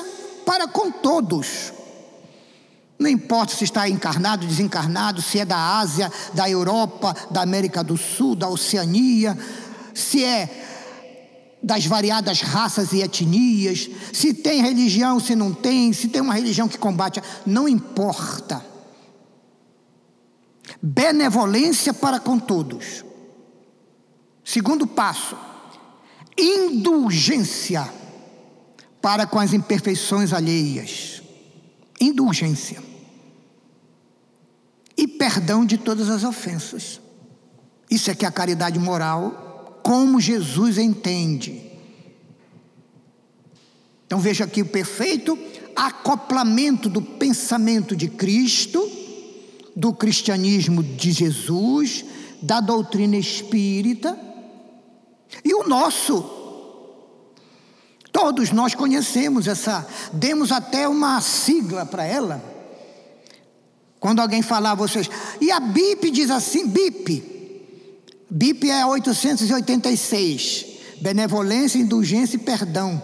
para 0.46 0.68
com 0.68 0.92
todos. 0.92 1.74
Não 3.00 3.10
importa 3.10 3.56
se 3.56 3.64
está 3.64 3.90
encarnado, 3.90 4.46
desencarnado, 4.46 5.22
se 5.22 5.40
é 5.40 5.46
da 5.46 5.80
Ásia, 5.80 6.12
da 6.34 6.50
Europa, 6.50 7.16
da 7.32 7.42
América 7.42 7.84
do 7.84 7.98
Sul, 7.98 8.36
da 8.36 8.48
Oceania, 8.48 9.38
se 9.94 10.24
é 10.24 10.70
das 11.64 11.86
variadas 11.86 12.42
raças 12.42 12.92
e 12.92 13.02
etnias, 13.02 13.90
se 14.12 14.34
tem 14.34 14.62
religião, 14.62 15.20
se 15.20 15.36
não 15.36 15.54
tem, 15.54 15.92
se 15.92 16.10
tem 16.10 16.22
uma 16.22 16.34
religião 16.34 16.68
que 16.68 16.78
combate, 16.78 17.22
não 17.46 17.68
importa. 17.68 18.64
Benevolência 20.82 21.94
para 21.94 22.20
com 22.20 22.38
todos. 22.38 23.04
Segundo 24.44 24.86
passo, 24.86 25.38
indulgência 26.38 28.03
para 29.04 29.28
com 29.28 29.38
as 29.38 29.52
imperfeições 29.52 30.32
alheias. 30.32 31.22
Indulgência. 32.00 32.82
E 34.96 35.06
perdão 35.06 35.66
de 35.66 35.78
todas 35.78 36.10
as 36.10 36.24
ofensas. 36.24 37.02
Isso 37.92 38.10
é 38.10 38.16
que 38.16 38.24
é 38.24 38.30
a 38.30 38.32
caridade 38.32 38.80
moral 38.80 39.82
como 39.84 40.22
Jesus 40.22 40.78
entende. 40.78 41.70
Então 44.06 44.20
veja 44.20 44.46
aqui 44.46 44.62
o 44.62 44.68
perfeito 44.68 45.38
acoplamento 45.76 46.88
do 46.88 47.02
pensamento 47.02 47.98
de 47.98 48.08
Cristo, 48.08 48.90
do 49.76 49.92
cristianismo 49.92 50.82
de 50.82 51.12
Jesus, 51.12 52.06
da 52.42 52.62
doutrina 52.62 53.18
espírita 53.18 54.18
e 55.44 55.54
o 55.54 55.68
nosso. 55.68 56.43
Todos 58.24 58.52
nós 58.52 58.74
conhecemos 58.74 59.50
essa, 59.50 59.86
demos 60.14 60.54
até 60.54 60.88
uma 60.88 61.20
sigla 61.20 61.86
para 61.86 62.06
ela. 62.06 62.42
Quando 64.00 64.22
alguém 64.22 64.42
falar 64.42 64.72
a 64.72 64.76
vocês, 64.76 65.10
e 65.42 65.52
a 65.52 65.60
BIP 65.60 66.10
diz 66.10 66.32
assim, 66.32 66.66
BIP, 66.66 67.22
BIP 68.30 68.70
é 68.72 68.86
886. 68.86 70.66
Benevolência, 71.02 71.78
indulgência 71.78 72.38
e 72.38 72.40
perdão. 72.40 73.04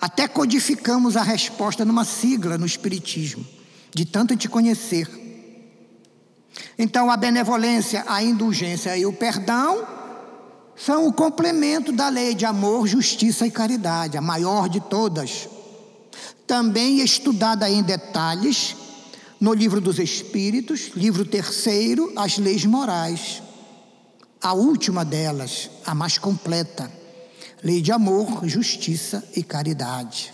Até 0.00 0.26
codificamos 0.26 1.16
a 1.16 1.22
resposta 1.22 1.84
numa 1.84 2.04
sigla 2.04 2.58
no 2.58 2.66
Espiritismo, 2.66 3.46
de 3.94 4.04
tanto 4.04 4.34
te 4.34 4.48
conhecer. 4.48 5.08
Então, 6.76 7.08
a 7.08 7.16
benevolência, 7.16 8.04
a 8.08 8.24
indulgência 8.24 8.96
e 8.96 9.06
o 9.06 9.12
perdão 9.12 10.01
são 10.76 11.06
o 11.06 11.12
complemento 11.12 11.92
da 11.92 12.08
lei 12.08 12.34
de 12.34 12.44
amor, 12.44 12.86
justiça 12.86 13.46
e 13.46 13.50
caridade, 13.50 14.16
a 14.16 14.20
maior 14.20 14.68
de 14.68 14.80
todas. 14.80 15.48
Também 16.46 17.00
estudada 17.00 17.68
em 17.70 17.82
detalhes 17.82 18.76
no 19.40 19.52
Livro 19.52 19.80
dos 19.80 19.98
Espíritos, 19.98 20.92
livro 20.94 21.24
terceiro, 21.24 22.12
As 22.16 22.38
Leis 22.38 22.64
Morais. 22.64 23.42
A 24.40 24.52
última 24.52 25.04
delas, 25.04 25.70
a 25.86 25.94
mais 25.94 26.18
completa, 26.18 26.90
lei 27.62 27.80
de 27.80 27.92
amor, 27.92 28.46
justiça 28.48 29.22
e 29.36 29.42
caridade. 29.42 30.32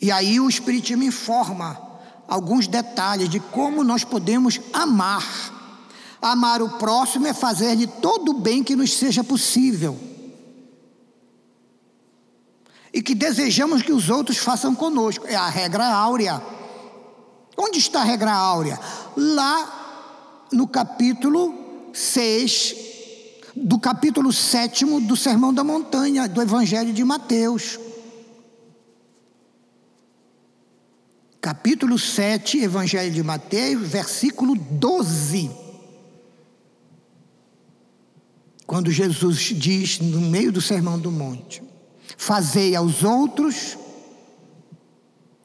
E 0.00 0.10
aí 0.10 0.38
o 0.38 0.48
Espiritismo 0.48 1.02
informa 1.02 1.80
alguns 2.28 2.66
detalhes 2.66 3.28
de 3.28 3.40
como 3.40 3.82
nós 3.84 4.04
podemos 4.04 4.60
amar. 4.72 5.53
Amar 6.24 6.62
o 6.62 6.70
próximo 6.78 7.26
é 7.26 7.34
fazer-lhe 7.34 7.86
todo 7.86 8.30
o 8.30 8.40
bem 8.40 8.64
que 8.64 8.74
nos 8.74 8.94
seja 8.94 9.22
possível. 9.22 9.94
E 12.90 13.02
que 13.02 13.14
desejamos 13.14 13.82
que 13.82 13.92
os 13.92 14.08
outros 14.08 14.38
façam 14.38 14.74
conosco. 14.74 15.26
É 15.26 15.34
a 15.34 15.50
regra 15.50 15.86
áurea. 15.86 16.42
Onde 17.58 17.78
está 17.78 18.00
a 18.00 18.04
regra 18.04 18.32
áurea? 18.32 18.80
Lá 19.14 20.46
no 20.50 20.66
capítulo 20.66 21.90
6, 21.92 22.74
do 23.54 23.78
capítulo 23.78 24.32
7 24.32 24.86
do 25.02 25.16
Sermão 25.18 25.52
da 25.52 25.62
Montanha, 25.62 26.26
do 26.26 26.40
Evangelho 26.40 26.94
de 26.94 27.04
Mateus. 27.04 27.78
Capítulo 31.38 31.98
7, 31.98 32.60
Evangelho 32.60 33.12
de 33.12 33.22
Mateus, 33.22 33.86
versículo 33.86 34.54
12. 34.56 35.63
Quando 38.74 38.90
Jesus 38.90 39.54
diz 39.54 40.00
no 40.00 40.20
meio 40.20 40.50
do 40.50 40.60
Sermão 40.60 40.98
do 40.98 41.08
Monte: 41.08 41.62
Fazei 42.18 42.74
aos 42.74 43.04
outros 43.04 43.78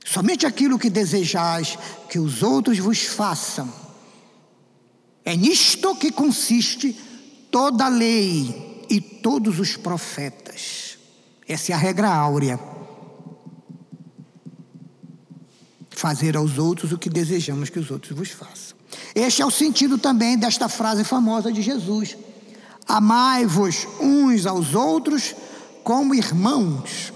Somente 0.03 0.47
aquilo 0.47 0.79
que 0.79 0.89
desejais 0.89 1.77
que 2.09 2.17
os 2.17 2.41
outros 2.41 2.79
vos 2.79 3.03
façam. 3.03 3.71
É 5.23 5.35
nisto 5.35 5.95
que 5.95 6.11
consiste 6.11 6.99
toda 7.51 7.85
a 7.85 7.89
lei 7.89 8.83
e 8.89 8.99
todos 8.99 9.59
os 9.59 9.77
profetas. 9.77 10.97
Essa 11.47 11.71
é 11.71 11.75
a 11.75 11.77
regra 11.77 12.09
áurea. 12.09 12.59
Fazer 15.91 16.35
aos 16.35 16.57
outros 16.57 16.91
o 16.91 16.97
que 16.97 17.11
desejamos 17.11 17.69
que 17.69 17.77
os 17.77 17.91
outros 17.91 18.17
vos 18.17 18.29
façam. 18.29 18.75
Este 19.13 19.43
é 19.43 19.45
o 19.45 19.51
sentido 19.51 19.99
também 19.99 20.35
desta 20.35 20.67
frase 20.67 21.03
famosa 21.03 21.51
de 21.51 21.61
Jesus: 21.61 22.17
Amai-vos 22.89 23.87
uns 23.99 24.47
aos 24.47 24.73
outros 24.73 25.35
como 25.83 26.15
irmãos. 26.15 27.13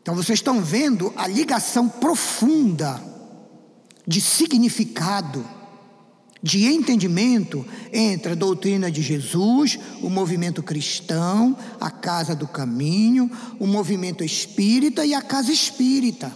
Então 0.00 0.14
vocês 0.14 0.38
estão 0.38 0.62
vendo 0.62 1.12
a 1.16 1.26
ligação 1.26 1.88
profunda 1.88 3.02
de 4.06 4.20
significado 4.20 5.44
de 6.40 6.64
entendimento 6.66 7.66
entre 7.92 8.30
a 8.30 8.36
doutrina 8.36 8.88
de 8.88 9.02
Jesus, 9.02 9.76
o 10.00 10.08
movimento 10.08 10.62
cristão, 10.62 11.58
a 11.80 11.90
casa 11.90 12.36
do 12.36 12.46
caminho, 12.46 13.28
o 13.58 13.66
movimento 13.66 14.22
espírita 14.22 15.04
e 15.04 15.12
a 15.12 15.20
casa 15.20 15.50
espírita. 15.52 16.32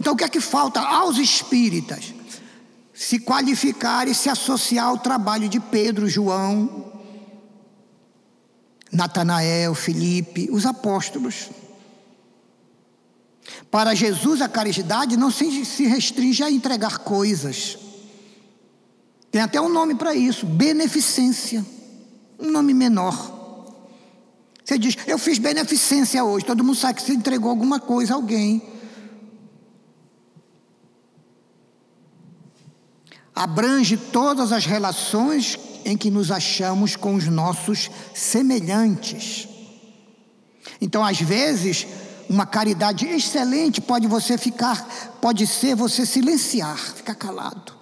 Então, 0.00 0.14
o 0.14 0.16
que 0.16 0.24
é 0.24 0.28
que 0.30 0.40
falta 0.40 0.80
aos 0.80 1.18
espíritas? 1.18 2.14
Se 3.02 3.18
qualificar 3.18 4.06
e 4.06 4.14
se 4.14 4.28
associar 4.28 4.86
ao 4.86 4.96
trabalho 4.96 5.48
de 5.48 5.58
Pedro, 5.58 6.08
João, 6.08 6.92
Natanael, 8.92 9.74
Felipe, 9.74 10.48
os 10.52 10.64
apóstolos. 10.64 11.50
Para 13.72 13.92
Jesus, 13.92 14.40
a 14.40 14.48
caridade 14.48 15.16
não 15.16 15.32
se 15.32 15.84
restringe 15.84 16.44
a 16.44 16.50
entregar 16.50 16.98
coisas. 16.98 17.76
Tem 19.32 19.42
até 19.42 19.60
um 19.60 19.68
nome 19.68 19.96
para 19.96 20.14
isso: 20.14 20.46
beneficência. 20.46 21.66
Um 22.38 22.52
nome 22.52 22.72
menor. 22.72 23.74
Você 24.64 24.78
diz, 24.78 24.96
eu 25.08 25.18
fiz 25.18 25.38
beneficência 25.38 26.22
hoje. 26.22 26.46
Todo 26.46 26.62
mundo 26.62 26.76
sabe 26.76 26.94
que 26.94 27.02
você 27.02 27.14
entregou 27.14 27.50
alguma 27.50 27.80
coisa 27.80 28.14
a 28.14 28.16
alguém. 28.16 28.62
Abrange 33.34 33.96
todas 33.96 34.52
as 34.52 34.66
relações 34.66 35.58
em 35.84 35.96
que 35.96 36.10
nos 36.10 36.30
achamos 36.30 36.96
com 36.96 37.14
os 37.14 37.26
nossos 37.26 37.90
semelhantes. 38.14 39.48
Então, 40.80 41.04
às 41.04 41.20
vezes, 41.20 41.86
uma 42.28 42.46
caridade 42.46 43.06
excelente 43.06 43.80
pode 43.80 44.06
você 44.06 44.36
ficar, 44.36 44.86
pode 45.20 45.46
ser 45.46 45.74
você 45.74 46.04
silenciar, 46.04 46.76
ficar 46.76 47.14
calado. 47.14 47.72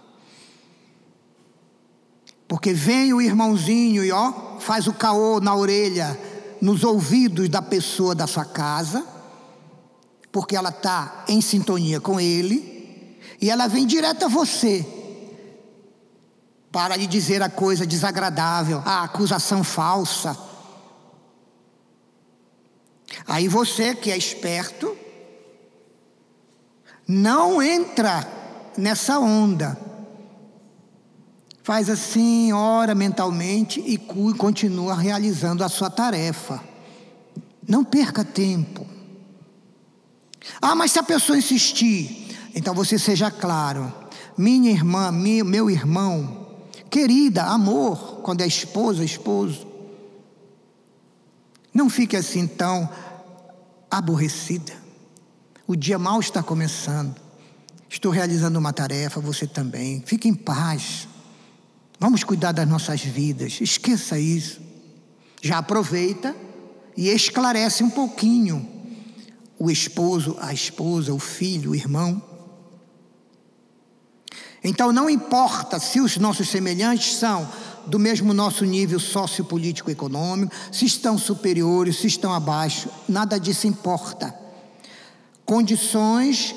Porque 2.46 2.72
vem 2.72 3.12
o 3.12 3.20
irmãozinho 3.20 4.04
e 4.04 4.10
ó, 4.12 4.58
faz 4.60 4.86
o 4.86 4.92
caô 4.92 5.40
na 5.40 5.54
orelha, 5.54 6.18
nos 6.60 6.84
ouvidos 6.84 7.48
da 7.48 7.62
pessoa 7.62 8.14
da 8.14 8.26
sua 8.26 8.44
casa, 8.44 9.04
porque 10.30 10.54
ela 10.54 10.70
está 10.70 11.24
em 11.28 11.40
sintonia 11.40 12.00
com 12.00 12.20
ele, 12.20 13.18
e 13.40 13.50
ela 13.50 13.66
vem 13.66 13.86
direto 13.86 14.24
a 14.24 14.28
você 14.28 14.99
para 16.72 16.96
lhe 16.96 17.06
dizer 17.06 17.42
a 17.42 17.48
coisa 17.48 17.86
desagradável, 17.86 18.82
a 18.84 19.02
acusação 19.02 19.64
falsa. 19.64 20.36
Aí 23.26 23.48
você 23.48 23.94
que 23.94 24.10
é 24.10 24.16
esperto, 24.16 24.96
não 27.06 27.60
entra 27.60 28.26
nessa 28.76 29.18
onda. 29.18 29.76
Faz 31.62 31.90
assim, 31.90 32.52
ora 32.52 32.94
mentalmente 32.94 33.80
e 33.80 33.98
continua 33.98 34.94
realizando 34.94 35.62
a 35.64 35.68
sua 35.68 35.90
tarefa. 35.90 36.62
Não 37.68 37.84
perca 37.84 38.24
tempo. 38.24 38.86
Ah, 40.62 40.74
mas 40.74 40.92
se 40.92 40.98
a 40.98 41.02
pessoa 41.02 41.38
insistir, 41.38 42.36
então 42.54 42.74
você 42.74 42.98
seja 42.98 43.30
claro. 43.30 43.92
Minha 44.36 44.70
irmã, 44.70 45.12
meu 45.12 45.68
irmão, 45.68 46.39
Querida, 46.90 47.44
amor, 47.44 48.20
quando 48.22 48.40
é 48.40 48.46
esposa, 48.46 49.04
esposo. 49.04 49.66
Não 51.72 51.88
fique 51.88 52.16
assim 52.16 52.46
tão 52.46 52.88
aborrecida. 53.90 54.72
O 55.66 55.76
dia 55.76 55.98
mal 55.98 56.18
está 56.18 56.42
começando. 56.42 57.14
Estou 57.88 58.10
realizando 58.10 58.58
uma 58.58 58.72
tarefa, 58.72 59.20
você 59.20 59.46
também. 59.46 60.02
Fique 60.04 60.28
em 60.28 60.34
paz. 60.34 61.06
Vamos 61.98 62.24
cuidar 62.24 62.52
das 62.52 62.68
nossas 62.68 63.02
vidas. 63.02 63.60
Esqueça 63.60 64.18
isso. 64.18 64.60
Já 65.40 65.58
aproveita 65.58 66.34
e 66.96 67.08
esclarece 67.08 67.84
um 67.84 67.90
pouquinho 67.90 68.68
o 69.58 69.70
esposo, 69.70 70.36
a 70.40 70.52
esposa, 70.52 71.12
o 71.12 71.18
filho, 71.18 71.70
o 71.70 71.74
irmão. 71.74 72.29
Então 74.62 74.92
não 74.92 75.08
importa 75.08 75.78
se 75.78 76.00
os 76.00 76.16
nossos 76.18 76.48
semelhantes 76.48 77.16
são 77.16 77.48
do 77.86 77.98
mesmo 77.98 78.34
nosso 78.34 78.64
nível 78.64 79.00
sociopolítico 79.00 79.90
econômico, 79.90 80.54
se 80.70 80.84
estão 80.84 81.16
superiores, 81.16 81.96
se 81.96 82.06
estão 82.06 82.32
abaixo, 82.32 82.88
nada 83.08 83.38
disso 83.40 83.66
importa. 83.66 84.34
Condições 85.46 86.54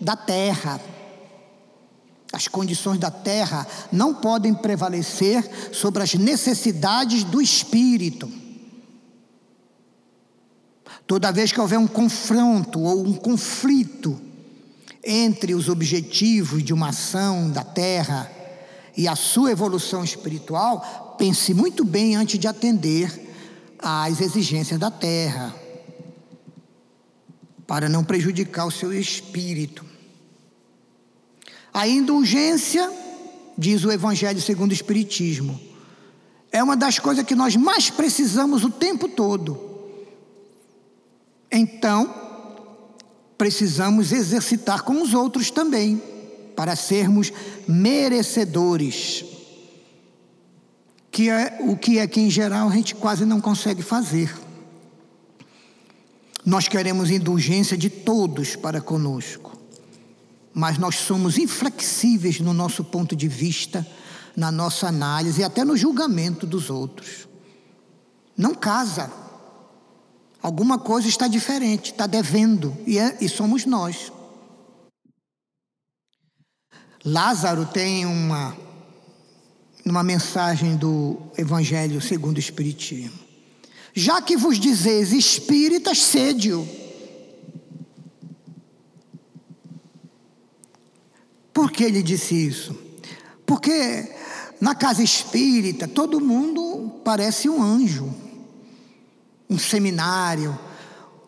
da 0.00 0.16
terra. 0.16 0.80
As 2.32 2.48
condições 2.48 2.98
da 2.98 3.10
terra 3.10 3.66
não 3.92 4.14
podem 4.14 4.54
prevalecer 4.54 5.70
sobre 5.72 6.02
as 6.02 6.14
necessidades 6.14 7.22
do 7.22 7.42
espírito. 7.42 8.30
Toda 11.06 11.30
vez 11.30 11.52
que 11.52 11.60
houver 11.60 11.78
um 11.78 11.86
confronto 11.86 12.80
ou 12.80 13.04
um 13.06 13.12
conflito 13.12 14.31
entre 15.04 15.54
os 15.54 15.68
objetivos 15.68 16.62
de 16.62 16.72
uma 16.72 16.90
ação 16.90 17.50
da 17.50 17.64
Terra 17.64 18.30
e 18.96 19.08
a 19.08 19.16
sua 19.16 19.50
evolução 19.50 20.04
espiritual, 20.04 21.16
pense 21.18 21.52
muito 21.52 21.84
bem 21.84 22.14
antes 22.14 22.38
de 22.38 22.46
atender 22.46 23.10
às 23.78 24.20
exigências 24.20 24.78
da 24.78 24.90
Terra, 24.90 25.54
para 27.66 27.88
não 27.88 28.04
prejudicar 28.04 28.66
o 28.66 28.70
seu 28.70 28.92
espírito. 28.92 29.84
A 31.72 31.88
indulgência, 31.88 32.92
diz 33.56 33.82
o 33.84 33.90
Evangelho 33.90 34.40
segundo 34.40 34.70
o 34.70 34.74
Espiritismo, 34.74 35.58
é 36.52 36.62
uma 36.62 36.76
das 36.76 36.98
coisas 36.98 37.24
que 37.24 37.34
nós 37.34 37.56
mais 37.56 37.88
precisamos 37.88 38.62
o 38.62 38.70
tempo 38.70 39.08
todo. 39.08 39.58
Então, 41.50 42.21
precisamos 43.42 44.12
exercitar 44.12 44.84
com 44.84 45.02
os 45.02 45.14
outros 45.14 45.50
também, 45.50 46.00
para 46.54 46.76
sermos 46.76 47.32
merecedores. 47.66 49.24
Que 51.10 51.28
é 51.28 51.58
o 51.60 51.76
que 51.76 51.98
é 51.98 52.06
que 52.06 52.20
em 52.20 52.30
geral 52.30 52.68
a 52.68 52.72
gente 52.72 52.94
quase 52.94 53.24
não 53.24 53.40
consegue 53.40 53.82
fazer. 53.82 54.32
Nós 56.46 56.68
queremos 56.68 57.10
indulgência 57.10 57.76
de 57.76 57.90
todos 57.90 58.54
para 58.54 58.80
conosco, 58.80 59.58
mas 60.54 60.78
nós 60.78 60.94
somos 60.94 61.36
inflexíveis 61.36 62.38
no 62.38 62.52
nosso 62.52 62.84
ponto 62.84 63.16
de 63.16 63.26
vista, 63.26 63.84
na 64.36 64.52
nossa 64.52 64.86
análise 64.86 65.40
e 65.40 65.44
até 65.44 65.64
no 65.64 65.76
julgamento 65.76 66.46
dos 66.46 66.70
outros. 66.70 67.26
Não 68.38 68.54
casa. 68.54 69.10
Alguma 70.42 70.76
coisa 70.76 71.06
está 71.06 71.28
diferente, 71.28 71.92
está 71.92 72.04
devendo, 72.04 72.76
e, 72.84 72.98
é, 72.98 73.16
e 73.20 73.28
somos 73.28 73.64
nós. 73.64 74.10
Lázaro 77.04 77.64
tem 77.64 78.04
uma, 78.04 78.56
uma 79.86 80.02
mensagem 80.02 80.76
do 80.76 81.16
Evangelho 81.38 82.00
segundo 82.00 82.38
o 82.38 82.40
Espiritismo. 82.40 83.18
Já 83.94 84.20
que 84.20 84.36
vos 84.36 84.58
dizeis 84.58 85.12
espíritas, 85.12 85.98
sede-o. 85.98 86.66
Por 91.52 91.70
que 91.70 91.84
ele 91.84 92.02
disse 92.02 92.34
isso? 92.34 92.76
Porque 93.46 94.10
na 94.60 94.74
casa 94.74 95.02
espírita 95.04 95.86
todo 95.86 96.20
mundo 96.20 97.00
parece 97.04 97.48
um 97.48 97.62
anjo 97.62 98.21
um 99.52 99.58
seminário, 99.58 100.58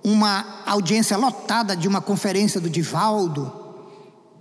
uma 0.03 0.63
audiência 0.67 1.17
lotada 1.17 1.77
de 1.77 1.87
uma 1.87 2.01
conferência 2.01 2.61
do 2.61 2.71
Divaldo, 2.71 3.65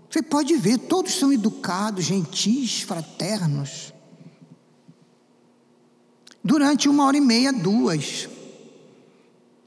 você 0.10 0.22
pode 0.22 0.56
ver, 0.58 0.78
todos 0.78 1.16
são 1.16 1.34
educados, 1.34 2.06
gentis, 2.06 2.82
fraternos. 2.82 3.92
Durante 6.44 6.88
uma 6.88 7.06
hora 7.06 7.18
e 7.18 7.22
meia, 7.22 7.52
duas. 7.52 8.30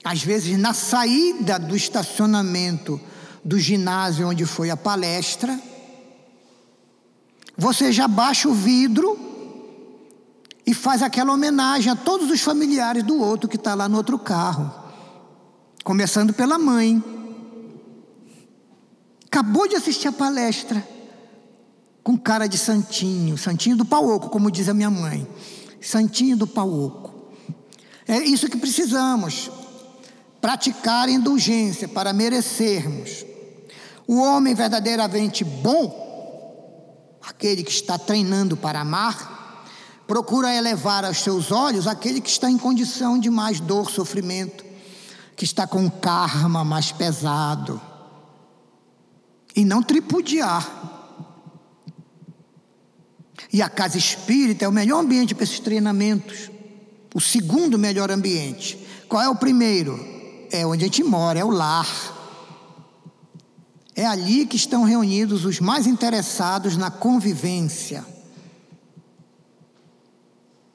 Às 0.04 0.22
vezes, 0.22 0.56
na 0.56 0.72
saída 0.72 1.58
do 1.58 1.74
estacionamento 1.74 3.00
do 3.44 3.58
ginásio 3.58 4.28
onde 4.28 4.46
foi 4.46 4.70
a 4.70 4.76
palestra, 4.76 5.60
você 7.56 7.90
já 7.90 8.06
baixa 8.06 8.48
o 8.48 8.54
vidro 8.54 9.35
e 10.66 10.74
faz 10.74 11.02
aquela 11.02 11.32
homenagem 11.32 11.92
a 11.92 11.96
todos 11.96 12.28
os 12.30 12.40
familiares 12.40 13.04
do 13.04 13.20
outro 13.20 13.48
que 13.48 13.56
está 13.56 13.74
lá 13.74 13.88
no 13.88 13.96
outro 13.96 14.18
carro, 14.18 14.72
começando 15.84 16.32
pela 16.32 16.58
mãe. 16.58 17.02
Acabou 19.26 19.68
de 19.68 19.76
assistir 19.76 20.08
a 20.08 20.12
palestra 20.12 20.86
com 22.02 22.18
cara 22.18 22.46
de 22.46 22.58
santinho, 22.58 23.38
santinho 23.38 23.76
do 23.76 23.84
pauoco, 23.84 24.28
como 24.28 24.50
diz 24.50 24.68
a 24.68 24.74
minha 24.74 24.90
mãe, 24.90 25.26
santinho 25.80 26.36
do 26.36 26.46
pauoco. 26.46 27.30
É 28.08 28.18
isso 28.18 28.48
que 28.48 28.56
precisamos, 28.56 29.50
praticar 30.40 31.08
indulgência 31.08 31.86
para 31.86 32.12
merecermos. 32.12 33.24
O 34.06 34.16
homem 34.18 34.54
verdadeiramente 34.54 35.44
bom 35.44 36.06
aquele 37.20 37.64
que 37.64 37.72
está 37.72 37.98
treinando 37.98 38.56
para 38.56 38.80
amar, 38.80 39.35
procura 40.06 40.54
elevar 40.54 41.04
aos 41.04 41.18
seus 41.18 41.50
olhos 41.50 41.86
aquele 41.86 42.20
que 42.20 42.30
está 42.30 42.50
em 42.50 42.56
condição 42.56 43.18
de 43.18 43.28
mais 43.28 43.58
dor, 43.58 43.90
sofrimento, 43.90 44.64
que 45.34 45.44
está 45.44 45.66
com 45.66 45.90
karma 45.90 46.64
mais 46.64 46.92
pesado. 46.92 47.80
E 49.54 49.64
não 49.64 49.82
tripudiar. 49.82 50.94
E 53.52 53.62
a 53.62 53.68
casa 53.68 53.98
espírita 53.98 54.64
é 54.64 54.68
o 54.68 54.72
melhor 54.72 55.00
ambiente 55.00 55.34
para 55.34 55.44
esses 55.44 55.60
treinamentos. 55.60 56.50
O 57.14 57.20
segundo 57.20 57.78
melhor 57.78 58.10
ambiente. 58.10 58.78
Qual 59.08 59.22
é 59.22 59.28
o 59.28 59.36
primeiro? 59.36 59.98
É 60.50 60.66
onde 60.66 60.84
a 60.84 60.86
gente 60.86 61.02
mora, 61.02 61.38
é 61.38 61.44
o 61.44 61.50
lar. 61.50 61.88
É 63.94 64.04
ali 64.04 64.46
que 64.46 64.56
estão 64.56 64.84
reunidos 64.84 65.44
os 65.44 65.58
mais 65.58 65.86
interessados 65.86 66.76
na 66.76 66.90
convivência. 66.90 68.04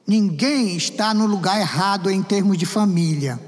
Ninguém 0.06 0.76
está 0.76 1.14
no 1.14 1.26
lugar 1.26 1.60
errado 1.60 2.10
em 2.10 2.22
termos 2.22 2.58
de 2.58 2.66
família. 2.66 3.40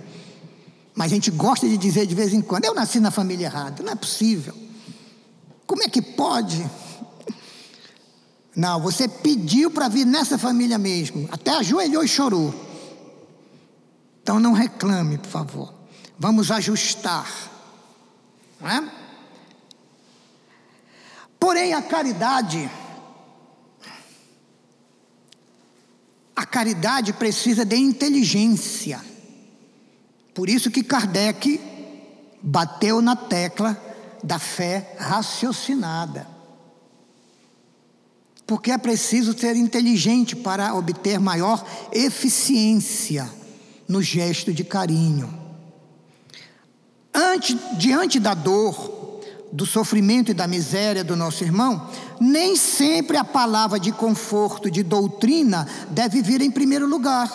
Mas 0.95 1.11
a 1.11 1.15
gente 1.15 1.31
gosta 1.31 1.69
de 1.69 1.77
dizer 1.77 2.07
de 2.07 2.15
vez 2.15 2.33
em 2.33 2.41
quando: 2.41 2.65
eu 2.65 2.75
nasci 2.75 3.01
na 3.01 3.11
família 3.11 3.47
errada. 3.47 3.83
Não 3.83 3.93
é 3.93 3.97
possível. 3.97 4.55
Como 5.67 5.83
é 5.83 5.89
que 5.89 6.01
pode? 6.01 6.65
Não, 8.55 8.81
você 8.81 9.09
pediu 9.09 9.71
para 9.71 9.89
vir 9.89 10.07
nessa 10.07 10.39
família 10.39 10.79
mesmo. 10.79 11.29
Até 11.33 11.51
ajoelhou 11.51 12.05
e 12.05 12.09
chorou. 12.09 12.55
Então 14.23 14.39
não 14.39 14.53
reclame, 14.53 15.19
por 15.19 15.29
favor. 15.29 15.75
Vamos 16.19 16.51
ajustar. 16.51 17.29
Não 18.61 18.71
é? 18.71 18.91
Porém, 21.39 21.75
a 21.75 21.83
caridade, 21.83 22.71
a 26.35 26.45
caridade 26.45 27.13
precisa 27.13 27.65
de 27.65 27.77
inteligência. 27.77 29.01
Por 30.35 30.49
isso 30.49 30.71
que 30.71 30.83
Kardec 30.83 31.61
bateu 32.43 33.01
na 33.01 33.15
tecla 33.15 33.81
da 34.23 34.39
fé 34.39 34.97
raciocinada. 34.99 36.27
Porque 38.47 38.71
é 38.71 38.79
preciso 38.79 39.39
ser 39.39 39.57
inteligente 39.57 40.37
para 40.37 40.75
obter 40.75 41.19
maior 41.19 41.65
eficiência 41.93 43.31
no 43.89 44.03
gesto 44.03 44.53
de 44.53 44.65
carinho. 44.65 45.33
Ante, 47.15 47.59
diante 47.79 48.19
da 48.19 48.35
dor, 48.35 49.04
do 49.55 49.65
sofrimento 49.65 50.33
e 50.33 50.35
da 50.35 50.49
miséria 50.49 51.05
do 51.05 51.15
nosso 51.15 51.45
irmão, 51.45 51.89
nem 52.21 52.57
sempre 52.57 53.17
a 53.17 53.23
palavra 53.23 53.79
de 53.79 53.93
conforto, 53.93 54.69
de 54.69 54.83
doutrina, 54.83 55.65
deve 55.91 56.21
vir 56.21 56.41
em 56.41 56.51
primeiro 56.51 56.89
lugar. 56.89 57.31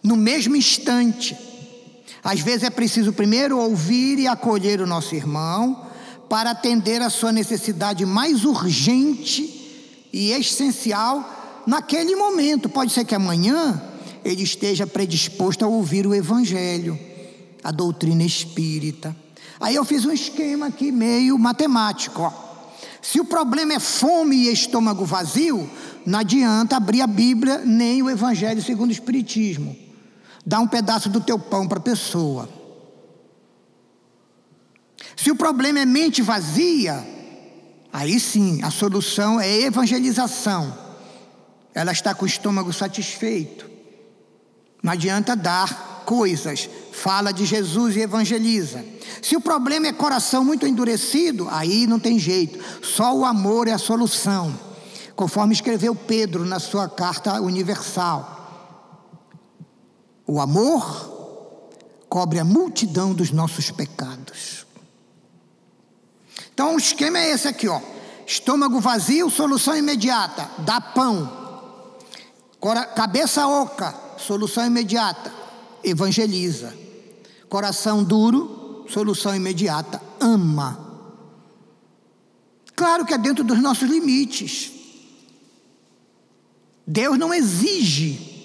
No 0.00 0.14
mesmo 0.14 0.54
instante. 0.54 1.36
Às 2.22 2.38
vezes 2.40 2.62
é 2.62 2.70
preciso 2.70 3.12
primeiro 3.12 3.58
ouvir 3.58 4.20
e 4.20 4.28
acolher 4.28 4.80
o 4.80 4.86
nosso 4.86 5.16
irmão, 5.16 5.84
para 6.28 6.52
atender 6.52 7.02
a 7.02 7.10
sua 7.10 7.32
necessidade 7.32 8.06
mais 8.06 8.44
urgente 8.44 10.06
e 10.12 10.30
essencial 10.30 11.64
naquele 11.66 12.14
momento. 12.14 12.68
Pode 12.68 12.92
ser 12.92 13.04
que 13.04 13.16
amanhã 13.16 13.82
ele 14.24 14.44
esteja 14.44 14.86
predisposto 14.86 15.64
a 15.64 15.68
ouvir 15.68 16.06
o 16.06 16.14
Evangelho, 16.14 16.96
a 17.64 17.72
doutrina 17.72 18.22
espírita. 18.22 19.16
Aí 19.60 19.74
eu 19.74 19.84
fiz 19.84 20.04
um 20.04 20.12
esquema 20.12 20.66
aqui 20.66 20.92
meio 20.92 21.38
matemático. 21.38 22.22
Ó. 22.22 22.32
Se 23.02 23.20
o 23.20 23.24
problema 23.24 23.74
é 23.74 23.80
fome 23.80 24.36
e 24.36 24.52
estômago 24.52 25.04
vazio, 25.04 25.68
não 26.04 26.20
adianta 26.20 26.76
abrir 26.76 27.00
a 27.00 27.06
Bíblia 27.06 27.58
nem 27.64 28.02
o 28.02 28.10
Evangelho 28.10 28.62
segundo 28.62 28.90
o 28.90 28.92
Espiritismo. 28.92 29.76
Dá 30.44 30.60
um 30.60 30.66
pedaço 30.66 31.08
do 31.08 31.20
teu 31.20 31.38
pão 31.38 31.66
para 31.66 31.78
a 31.78 31.82
pessoa. 31.82 32.48
Se 35.16 35.30
o 35.30 35.36
problema 35.36 35.80
é 35.80 35.84
mente 35.84 36.22
vazia, 36.22 37.06
aí 37.92 38.20
sim 38.20 38.62
a 38.62 38.70
solução 38.70 39.40
é 39.40 39.62
evangelização. 39.62 40.72
Ela 41.74 41.92
está 41.92 42.14
com 42.14 42.24
o 42.24 42.28
estômago 42.28 42.72
satisfeito. 42.72 43.68
Não 44.82 44.92
adianta 44.92 45.34
dar 45.34 46.04
coisas, 46.04 46.70
fala 46.98 47.32
de 47.32 47.46
Jesus 47.46 47.96
e 47.96 48.00
evangeliza. 48.00 48.84
Se 49.22 49.36
o 49.36 49.40
problema 49.40 49.86
é 49.86 49.92
coração 49.92 50.44
muito 50.44 50.66
endurecido, 50.66 51.48
aí 51.50 51.86
não 51.86 51.98
tem 51.98 52.18
jeito, 52.18 52.58
só 52.84 53.14
o 53.14 53.24
amor 53.24 53.68
é 53.68 53.72
a 53.72 53.78
solução, 53.78 54.52
conforme 55.14 55.54
escreveu 55.54 55.94
Pedro 55.94 56.44
na 56.44 56.58
sua 56.58 56.88
carta 56.88 57.40
universal. 57.40 58.36
O 60.26 60.40
amor 60.40 61.16
cobre 62.08 62.38
a 62.38 62.44
multidão 62.44 63.14
dos 63.14 63.30
nossos 63.30 63.70
pecados. 63.70 64.66
Então 66.52 66.74
o 66.74 66.78
esquema 66.78 67.18
é 67.18 67.30
esse 67.30 67.46
aqui, 67.46 67.68
ó. 67.68 67.80
Estômago 68.26 68.80
vazio, 68.80 69.30
solução 69.30 69.76
imediata, 69.76 70.50
dá 70.58 70.80
pão. 70.80 71.32
Cabeça 72.94 73.46
oca, 73.46 73.94
solução 74.18 74.66
imediata, 74.66 75.32
evangeliza. 75.82 76.87
Coração 77.48 78.04
duro, 78.04 78.84
solução 78.88 79.34
imediata, 79.34 80.00
ama. 80.20 80.86
Claro 82.74 83.04
que 83.04 83.14
é 83.14 83.18
dentro 83.18 83.42
dos 83.42 83.60
nossos 83.60 83.88
limites. 83.88 84.72
Deus 86.86 87.18
não 87.18 87.34
exige. 87.34 88.36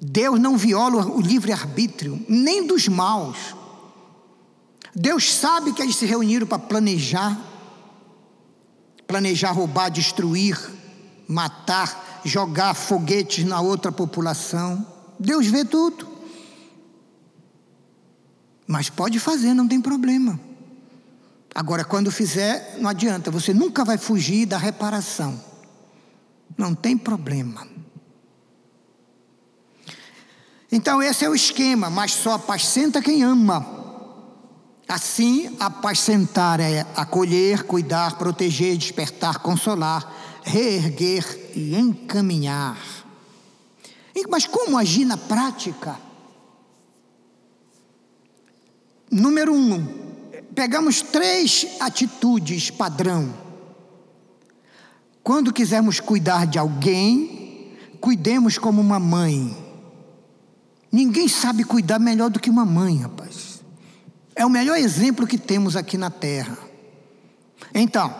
Deus 0.00 0.40
não 0.40 0.56
viola 0.56 1.06
o 1.06 1.20
livre-arbítrio, 1.20 2.20
nem 2.28 2.66
dos 2.66 2.88
maus. 2.88 3.54
Deus 4.94 5.32
sabe 5.32 5.72
que 5.72 5.80
eles 5.80 5.96
se 5.96 6.04
reuniram 6.04 6.46
para 6.46 6.58
planejar, 6.58 7.40
planejar 9.06 9.52
roubar, 9.52 9.90
destruir, 9.90 10.58
matar, 11.28 12.20
jogar 12.24 12.74
foguetes 12.74 13.44
na 13.44 13.60
outra 13.60 13.90
população. 13.90 14.86
Deus 15.18 15.46
vê 15.46 15.64
tudo. 15.64 16.11
Mas 18.66 18.88
pode 18.88 19.18
fazer, 19.18 19.54
não 19.54 19.68
tem 19.68 19.80
problema. 19.80 20.38
Agora, 21.54 21.84
quando 21.84 22.10
fizer, 22.10 22.78
não 22.78 22.88
adianta, 22.88 23.30
você 23.30 23.52
nunca 23.52 23.84
vai 23.84 23.98
fugir 23.98 24.46
da 24.46 24.56
reparação. 24.56 25.38
Não 26.56 26.74
tem 26.74 26.96
problema. 26.96 27.66
Então, 30.70 31.02
esse 31.02 31.24
é 31.24 31.28
o 31.28 31.34
esquema, 31.34 31.90
mas 31.90 32.12
só 32.12 32.34
apacenta 32.34 33.02
quem 33.02 33.22
ama. 33.22 33.66
Assim, 34.88 35.54
apacentar 35.60 36.60
é 36.60 36.86
acolher, 36.96 37.64
cuidar, 37.64 38.16
proteger, 38.16 38.76
despertar, 38.78 39.38
consolar, 39.40 40.10
reerguer 40.42 41.50
e 41.54 41.74
encaminhar. 41.74 42.78
Mas 44.28 44.46
como 44.46 44.78
agir 44.78 45.04
na 45.04 45.18
prática? 45.18 45.98
Número 49.12 49.52
um, 49.52 49.86
pegamos 50.54 51.02
três 51.02 51.66
atitudes 51.80 52.70
padrão. 52.70 53.30
Quando 55.22 55.52
quisermos 55.52 56.00
cuidar 56.00 56.46
de 56.46 56.58
alguém, 56.58 57.76
cuidemos 58.00 58.56
como 58.56 58.80
uma 58.80 58.98
mãe. 58.98 59.54
Ninguém 60.90 61.28
sabe 61.28 61.62
cuidar 61.62 61.98
melhor 61.98 62.30
do 62.30 62.40
que 62.40 62.48
uma 62.48 62.64
mãe, 62.64 62.96
rapaz. 63.00 63.62
É 64.34 64.46
o 64.46 64.50
melhor 64.50 64.78
exemplo 64.78 65.26
que 65.26 65.36
temos 65.36 65.76
aqui 65.76 65.98
na 65.98 66.08
terra. 66.08 66.56
Então, 67.74 68.14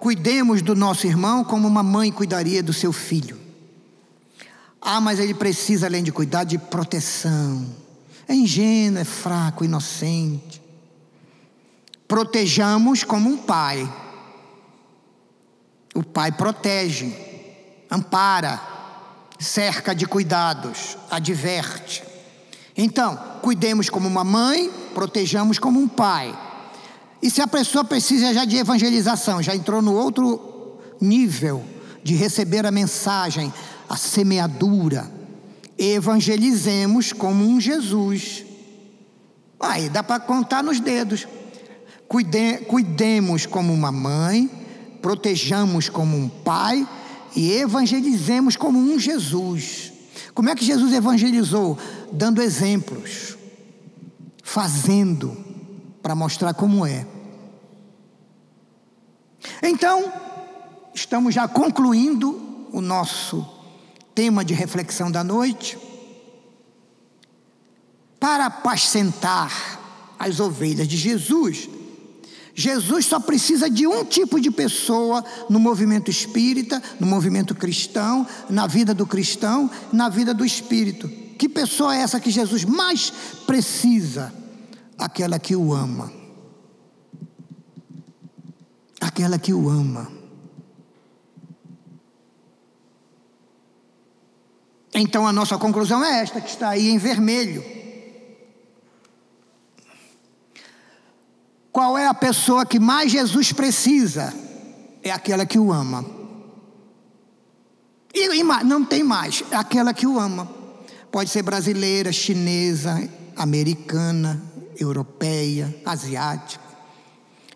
cuidemos 0.00 0.60
do 0.60 0.74
nosso 0.74 1.06
irmão 1.06 1.44
como 1.44 1.68
uma 1.68 1.84
mãe 1.84 2.10
cuidaria 2.10 2.64
do 2.64 2.72
seu 2.72 2.92
filho. 2.92 3.38
Ah, 4.80 5.00
mas 5.00 5.20
ele 5.20 5.34
precisa, 5.34 5.86
além 5.86 6.02
de 6.02 6.10
cuidar, 6.10 6.42
de 6.42 6.58
proteção 6.58 7.81
é 8.32 8.34
ingênuo, 8.34 8.98
é 8.98 9.04
fraco, 9.04 9.64
inocente. 9.64 10.62
Protejamos 12.08 13.04
como 13.04 13.28
um 13.28 13.36
pai. 13.36 13.90
O 15.94 16.02
pai 16.02 16.32
protege, 16.32 17.14
ampara, 17.90 18.60
cerca 19.38 19.94
de 19.94 20.06
cuidados, 20.06 20.96
adverte. 21.10 22.02
Então, 22.74 23.16
cuidemos 23.42 23.90
como 23.90 24.08
uma 24.08 24.24
mãe, 24.24 24.70
protejamos 24.94 25.58
como 25.58 25.78
um 25.78 25.86
pai. 25.86 26.36
E 27.20 27.30
se 27.30 27.42
a 27.42 27.46
pessoa 27.46 27.84
precisa 27.84 28.32
já 28.32 28.46
de 28.46 28.56
evangelização, 28.56 29.42
já 29.42 29.54
entrou 29.54 29.82
no 29.82 29.92
outro 29.92 30.78
nível 30.98 31.62
de 32.02 32.14
receber 32.14 32.64
a 32.64 32.70
mensagem, 32.70 33.52
a 33.88 33.96
semeadura, 33.96 35.21
evangelizemos 35.78 37.12
como 37.12 37.44
um 37.44 37.60
Jesus. 37.60 38.44
Aí 39.58 39.88
dá 39.88 40.02
para 40.02 40.20
contar 40.20 40.62
nos 40.62 40.80
dedos. 40.80 41.26
Cuide, 42.08 42.58
cuidemos 42.66 43.46
como 43.46 43.72
uma 43.72 43.90
mãe, 43.90 44.50
protejamos 45.00 45.88
como 45.88 46.16
um 46.16 46.28
pai 46.28 46.86
e 47.34 47.52
evangelizemos 47.52 48.56
como 48.56 48.78
um 48.78 48.98
Jesus. 48.98 49.92
Como 50.34 50.48
é 50.48 50.54
que 50.54 50.64
Jesus 50.64 50.92
evangelizou? 50.92 51.78
Dando 52.12 52.42
exemplos, 52.42 53.36
fazendo, 54.42 55.36
para 56.02 56.14
mostrar 56.14 56.54
como 56.54 56.86
é. 56.86 57.06
Então, 59.62 60.12
estamos 60.94 61.34
já 61.34 61.48
concluindo 61.48 62.68
o 62.72 62.80
nosso 62.80 63.46
tema 64.14 64.44
de 64.44 64.54
reflexão 64.54 65.10
da 65.10 65.22
noite. 65.22 65.78
Para 68.18 68.46
apacentar 68.46 69.80
as 70.18 70.38
ovelhas 70.38 70.86
de 70.86 70.96
Jesus, 70.96 71.68
Jesus 72.54 73.06
só 73.06 73.18
precisa 73.18 73.68
de 73.68 73.86
um 73.86 74.04
tipo 74.04 74.38
de 74.40 74.50
pessoa 74.50 75.24
no 75.48 75.58
movimento 75.58 76.10
espírita, 76.10 76.82
no 77.00 77.06
movimento 77.06 77.54
cristão, 77.54 78.26
na 78.48 78.66
vida 78.66 78.94
do 78.94 79.06
cristão, 79.06 79.70
na 79.92 80.08
vida 80.08 80.34
do 80.34 80.44
espírito. 80.44 81.08
Que 81.38 81.48
pessoa 81.48 81.96
é 81.96 82.00
essa 82.00 82.20
que 82.20 82.30
Jesus 82.30 82.64
mais 82.64 83.12
precisa? 83.46 84.32
Aquela 84.98 85.38
que 85.38 85.56
o 85.56 85.72
ama. 85.72 86.12
Aquela 89.00 89.38
que 89.38 89.52
o 89.52 89.68
ama. 89.68 90.21
Então 94.94 95.26
a 95.26 95.32
nossa 95.32 95.56
conclusão 95.56 96.04
é 96.04 96.20
esta, 96.20 96.40
que 96.40 96.50
está 96.50 96.70
aí 96.70 96.90
em 96.90 96.98
vermelho. 96.98 97.64
Qual 101.72 101.96
é 101.96 102.06
a 102.06 102.14
pessoa 102.14 102.66
que 102.66 102.78
mais 102.78 103.10
Jesus 103.10 103.52
precisa? 103.52 104.34
É 105.02 105.10
aquela 105.10 105.46
que 105.46 105.58
o 105.58 105.72
ama. 105.72 106.04
E, 108.14 108.36
e 108.36 108.42
não 108.42 108.84
tem 108.84 109.02
mais, 109.02 109.42
é 109.50 109.56
aquela 109.56 109.94
que 109.94 110.06
o 110.06 110.18
ama. 110.18 110.46
Pode 111.10 111.30
ser 111.30 111.42
brasileira, 111.42 112.12
chinesa, 112.12 113.08
americana, 113.34 114.42
europeia, 114.78 115.74
asiática, 115.84 116.62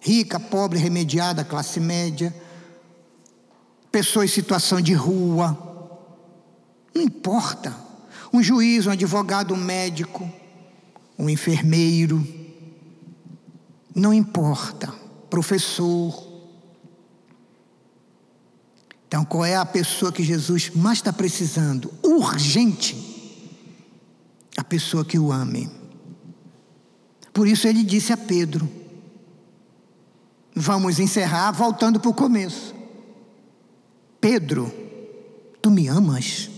rica, 0.01 0.41
pobre, 0.41 0.79
remediada, 0.79 1.45
classe 1.45 1.79
média, 1.79 2.35
pessoa 3.93 4.25
em 4.25 4.29
situação 4.29 4.81
de 4.81 4.95
rua. 4.95 5.66
Não 6.97 7.05
importa. 7.05 7.77
Um 8.33 8.43
juiz, 8.43 8.87
um 8.87 8.91
advogado, 8.91 9.55
um 9.55 9.57
médico, 9.57 10.31
um 11.19 11.29
enfermeiro 11.31 12.27
não 13.97 14.13
importa, 14.13 14.93
professor. 15.31 16.23
Então, 19.09 19.25
qual 19.25 19.43
é 19.43 19.57
a 19.57 19.65
pessoa 19.65 20.13
que 20.13 20.23
Jesus 20.23 20.71
mais 20.75 20.99
está 20.99 21.15
precisando? 21.15 21.91
Urgente. 22.05 22.95
A 24.55 24.63
pessoa 24.63 25.03
que 25.03 25.19
o 25.19 25.33
ame. 25.33 25.71
Por 27.33 27.49
isso 27.49 27.67
ele 27.67 27.83
disse 27.83 28.13
a 28.13 28.19
Pedro: 28.19 28.69
Vamos 30.55 30.99
encerrar 30.99 31.51
voltando 31.53 31.99
para 31.99 32.11
o 32.11 32.15
começo. 32.15 32.75
Pedro, 34.21 34.71
tu 35.63 35.71
me 35.71 35.89
amas? 35.89 36.51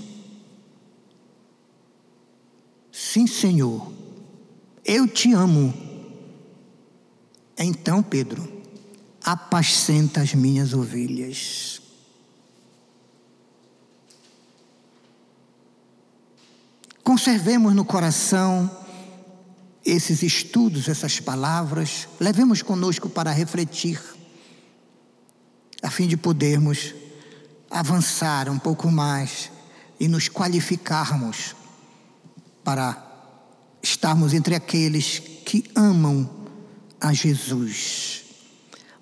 Sim, 3.01 3.29
Senhor, 3.29 3.93
eu 4.85 5.07
te 5.07 5.33
amo. 5.33 5.73
Então, 7.57 8.03
Pedro, 8.03 8.53
apacenta 9.23 10.21
as 10.21 10.35
minhas 10.35 10.75
ovelhas. 10.75 11.81
Conservemos 17.05 17.73
no 17.73 17.85
coração 17.85 18.69
esses 19.85 20.25
estudos, 20.25 20.89
essas 20.89 21.21
palavras, 21.21 22.09
levemos 22.19 22.63
conosco 22.63 23.09
para 23.09 23.31
refletir, 23.31 24.03
a 25.81 25.89
fim 25.89 26.09
de 26.09 26.17
podermos 26.17 26.97
avançar 27.71 28.49
um 28.49 28.59
pouco 28.59 28.91
mais 28.91 29.53
e 30.01 30.09
nos 30.09 30.29
qualificarmos 30.29 31.55
para 32.69 33.03
estarmos 33.83 34.35
entre 34.35 34.55
aqueles 34.55 35.23
que 35.47 35.65
amam 35.75 36.29
a 37.01 37.15
Jesus. 37.15 38.25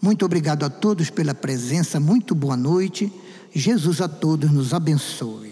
Muito 0.01 0.25
obrigado 0.25 0.65
a 0.65 0.71
todos 0.71 1.11
pela 1.11 1.35
presença, 1.35 1.99
muito 1.99 2.33
boa 2.33 2.57
noite. 2.57 3.13
Jesus 3.53 4.01
a 4.01 4.07
todos 4.07 4.53
nos 4.53 4.73
abençoe. 4.73 5.46